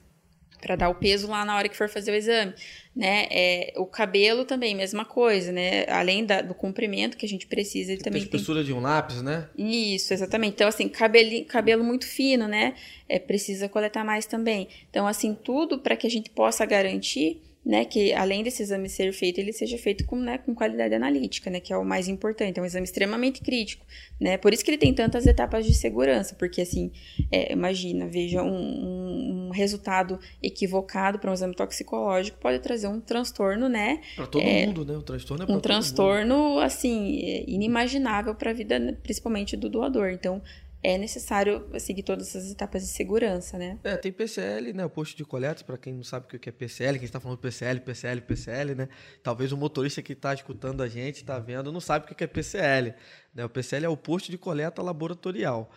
[0.62, 2.54] para dar o peso lá na hora que for fazer o exame,
[2.96, 3.28] né?
[3.32, 5.86] É, o cabelo também, mesma coisa, né?
[5.88, 8.68] Além da, do comprimento que a gente precisa, ele também tem espessura tem...
[8.68, 9.50] de um lápis, né?
[9.58, 10.54] Isso, exatamente.
[10.54, 12.76] Então, assim, cabelo, cabelo muito fino, né?
[13.10, 14.68] É, precisa coletar mais também.
[14.90, 19.14] Então, assim, tudo para que a gente possa garantir né, que além desse exame ser
[19.14, 22.60] feito, ele seja feito com, né, com qualidade analítica, né, que é o mais importante,
[22.60, 23.86] é um exame extremamente crítico,
[24.20, 26.92] né, por isso que ele tem tantas etapas de segurança, porque assim,
[27.32, 33.70] é, imagina, veja, um, um, resultado equivocado para um exame toxicológico pode trazer um transtorno,
[33.70, 38.52] né, para todo é, mundo, né, o transtorno é um transtorno, assim, é, inimaginável para
[38.52, 40.42] a vida, né, principalmente do doador, então
[40.84, 43.80] é necessário seguir todas essas etapas de segurança, né?
[43.86, 44.86] É, tem PCL, né?
[44.86, 47.38] O posto de coleta, para quem não sabe o que é PCL, quem está falando
[47.38, 48.90] PCL, PCL, PCL, né?
[49.24, 52.28] Talvez o motorista que está escutando a gente, está vendo, não sabe o que é
[52.28, 52.94] PCL.
[53.34, 53.46] Né?
[53.46, 55.72] O PCL é o posto de coleta laboratorial.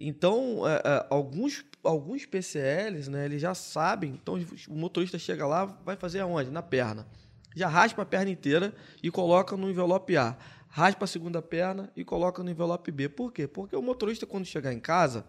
[0.00, 4.12] Então, é, é, alguns, alguns PCLs, né, eles já sabem.
[4.12, 4.36] Então,
[4.68, 6.50] o motorista chega lá, vai fazer aonde?
[6.50, 7.06] Na perna.
[7.54, 8.72] Já raspa a perna inteira
[9.02, 10.38] e coloca no envelope A
[10.68, 13.08] raspa a segunda perna e coloca no envelope B.
[13.08, 13.46] Por quê?
[13.46, 15.26] Porque o motorista, quando chegar em casa,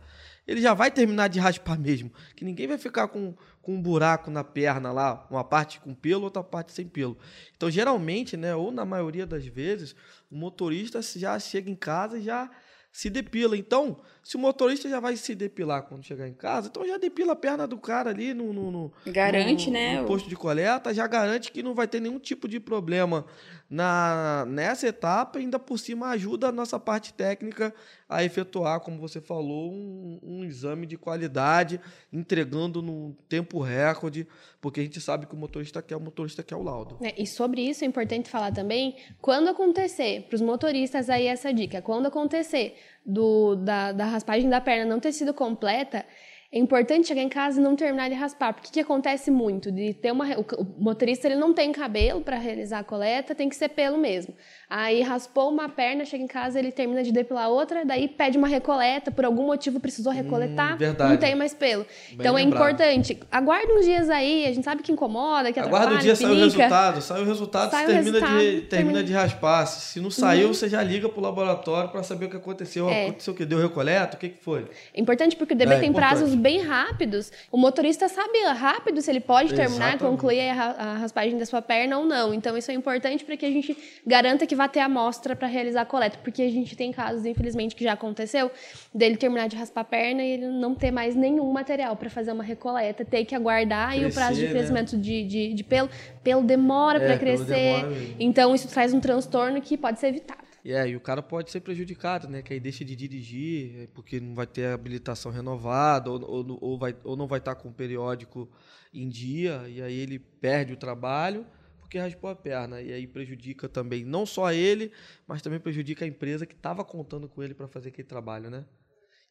[0.47, 2.11] ele já vai terminar de raspar mesmo.
[2.35, 6.23] Que ninguém vai ficar com, com um buraco na perna lá, uma parte com pelo,
[6.23, 7.17] outra parte sem pelo.
[7.55, 9.95] Então, geralmente, né, ou na maioria das vezes,
[10.29, 12.49] o motorista já chega em casa e já
[12.91, 13.55] se depila.
[13.55, 17.33] Então, se o motorista já vai se depilar quando chegar em casa, então já depila
[17.33, 20.01] a perna do cara ali no, no, no garante, no, né?
[20.01, 23.25] No posto de coleta, já garante que não vai ter nenhum tipo de problema
[23.67, 27.73] na nessa etapa, ainda por cima ajuda a nossa parte técnica
[28.07, 31.79] a efetuar, como você falou, um, um exame de qualidade,
[32.11, 34.27] entregando no tempo recorde,
[34.59, 36.97] porque a gente sabe que o motorista quer, o motorista quer o laudo.
[37.01, 41.53] É, e sobre isso é importante falar também, quando acontecer, para os motoristas aí essa
[41.53, 42.75] dica, quando acontecer
[43.09, 46.05] do, da, da raspagem da perna não ter sido completa,
[46.51, 49.93] é importante chegar em casa e não terminar de raspar, porque que acontece muito de
[49.93, 53.69] ter uma o motorista ele não tem cabelo para realizar a coleta, tem que ser
[53.69, 54.33] pelo mesmo.
[54.69, 58.47] Aí raspou uma perna, chega em casa, ele termina de depilar outra, daí pede uma
[58.47, 61.83] recoleta, por algum motivo precisou recoletar, hum, não tem mais pelo.
[61.83, 62.61] Bem então é lembrado.
[62.61, 66.15] é importante, aguarde uns dias aí, a gente sabe que incomoda, que Aguarda o dia
[66.15, 69.65] sair o resultado, sai o resultado, sai termina, resultado, de, termina, termina de raspar.
[69.65, 70.53] Se não saiu, uhum.
[70.53, 72.87] você já liga pro laboratório para saber o que aconteceu.
[72.89, 73.07] É.
[73.07, 73.45] Aconteceu o que?
[73.45, 74.17] Deu recoleta?
[74.17, 74.67] O que, que foi?
[74.93, 76.09] É importante porque o DB é, tem importante.
[76.09, 77.31] prazos bem rápidos.
[77.51, 79.99] O motorista sabe rápido se ele pode terminar, Exatamente.
[79.99, 82.33] concluir a raspagem da sua perna ou não.
[82.33, 85.81] Então isso é importante para que a gente garanta que vai ter amostra para realizar
[85.81, 88.51] a coleta, porque a gente tem casos, infelizmente, que já aconteceu,
[88.93, 92.31] dele terminar de raspar a perna e ele não ter mais nenhum material para fazer
[92.31, 94.51] uma recoleta, ter que aguardar Crescer, e o prazo de né?
[94.51, 95.01] crescimento né?
[95.01, 95.89] de, de, de, pelo,
[96.23, 97.83] pelo demora é, para crescer.
[97.83, 100.49] Demora então isso traz um transtorno que pode ser evitado.
[100.65, 102.41] É, e o cara pode ser prejudicado, né?
[102.41, 106.77] Que aí deixa de dirigir, é, porque não vai ter habilitação renovada, ou, ou, ou,
[106.77, 108.49] vai, ou não vai estar com o periódico
[108.93, 111.45] em dia, e aí ele perde o trabalho
[111.89, 112.79] porque raspou a perna.
[112.79, 114.91] E aí prejudica também não só ele,
[115.27, 118.63] mas também prejudica a empresa que estava contando com ele para fazer aquele trabalho, né?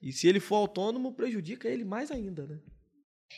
[0.03, 2.59] E se ele for autônomo, prejudica ele mais ainda, né?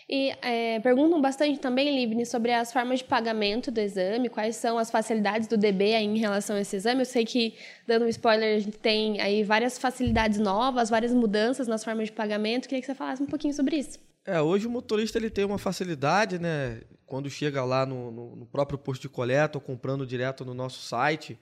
[0.09, 4.79] E é, perguntam bastante também, Livni, sobre as formas de pagamento do exame, quais são
[4.79, 7.01] as facilidades do DB em relação a esse exame.
[7.01, 7.55] Eu sei que,
[7.87, 12.12] dando um spoiler, a gente tem aí várias facilidades novas, várias mudanças nas formas de
[12.12, 12.68] pagamento.
[12.68, 13.99] Queria que você falasse um pouquinho sobre isso.
[14.25, 16.83] É, hoje o motorista ele tem uma facilidade, né?
[17.11, 20.80] Quando chega lá no, no, no próprio posto de coleta ou comprando direto no nosso
[20.80, 21.36] site,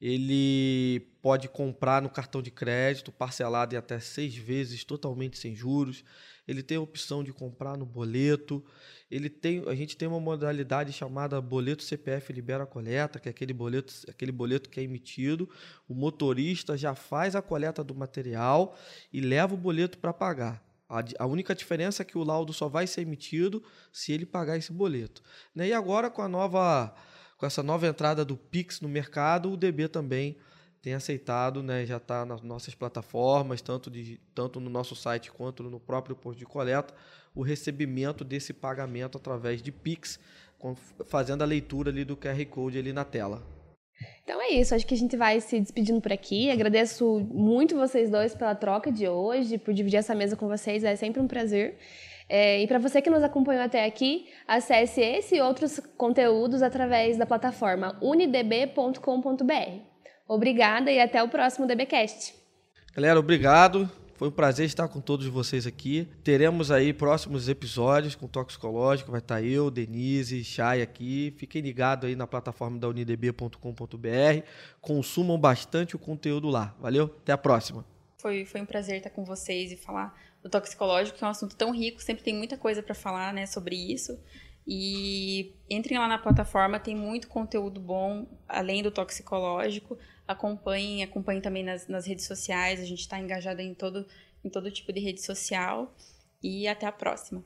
[0.00, 6.02] ele pode comprar no cartão de crédito, parcelado em até seis vezes, totalmente sem juros.
[6.46, 8.64] Ele tem a opção de comprar no boleto.
[9.08, 13.52] Ele tem, a gente tem uma modalidade chamada boleto CPF libera coleta, que é aquele
[13.52, 15.48] boleto, aquele boleto que é emitido.
[15.88, 18.76] O motorista já faz a coleta do material
[19.12, 20.65] e leva o boleto para pagar.
[20.88, 23.62] A, a, única diferença é que o laudo só vai ser emitido
[23.92, 25.22] se ele pagar esse boleto.
[25.54, 25.68] Né?
[25.68, 26.94] E agora, com a nova,
[27.36, 30.36] com essa nova entrada do Pix no mercado, o DB também
[30.80, 31.84] tem aceitado, né?
[31.84, 36.38] já está nas nossas plataformas, tanto, de, tanto no nosso site quanto no próprio posto
[36.38, 36.94] de coleta,
[37.34, 40.20] o recebimento desse pagamento através de Pix,
[41.08, 43.55] fazendo a leitura ali do QR Code ali na tela.
[44.22, 46.50] Então é isso, acho que a gente vai se despedindo por aqui.
[46.50, 50.96] Agradeço muito vocês dois pela troca de hoje, por dividir essa mesa com vocês, é
[50.96, 51.76] sempre um prazer.
[52.28, 57.16] É, e para você que nos acompanhou até aqui, acesse esse e outros conteúdos através
[57.16, 59.00] da plataforma unidb.com.br.
[60.28, 62.34] Obrigada e até o próximo DBcast.
[62.94, 63.88] Galera, obrigado.
[64.16, 66.08] Foi um prazer estar com todos vocês aqui.
[66.24, 69.10] Teremos aí próximos episódios com toxicológico.
[69.10, 71.34] Vai estar eu, Denise, Chay aqui.
[71.36, 74.42] Fiquem ligados aí na plataforma da unidb.com.br.
[74.80, 76.74] Consumam bastante o conteúdo lá.
[76.80, 77.14] Valeu?
[77.22, 77.84] Até a próxima.
[78.16, 81.54] foi, foi um prazer estar com vocês e falar do toxicológico, que é um assunto
[81.54, 84.18] tão rico, sempre tem muita coisa para falar né, sobre isso.
[84.66, 89.98] E entrem lá na plataforma, tem muito conteúdo bom, além do toxicológico.
[90.26, 94.06] Acompanhem, acompanhem também nas, nas redes sociais, a gente está engajado em todo,
[94.44, 95.94] em todo tipo de rede social.
[96.42, 97.44] E até a próxima.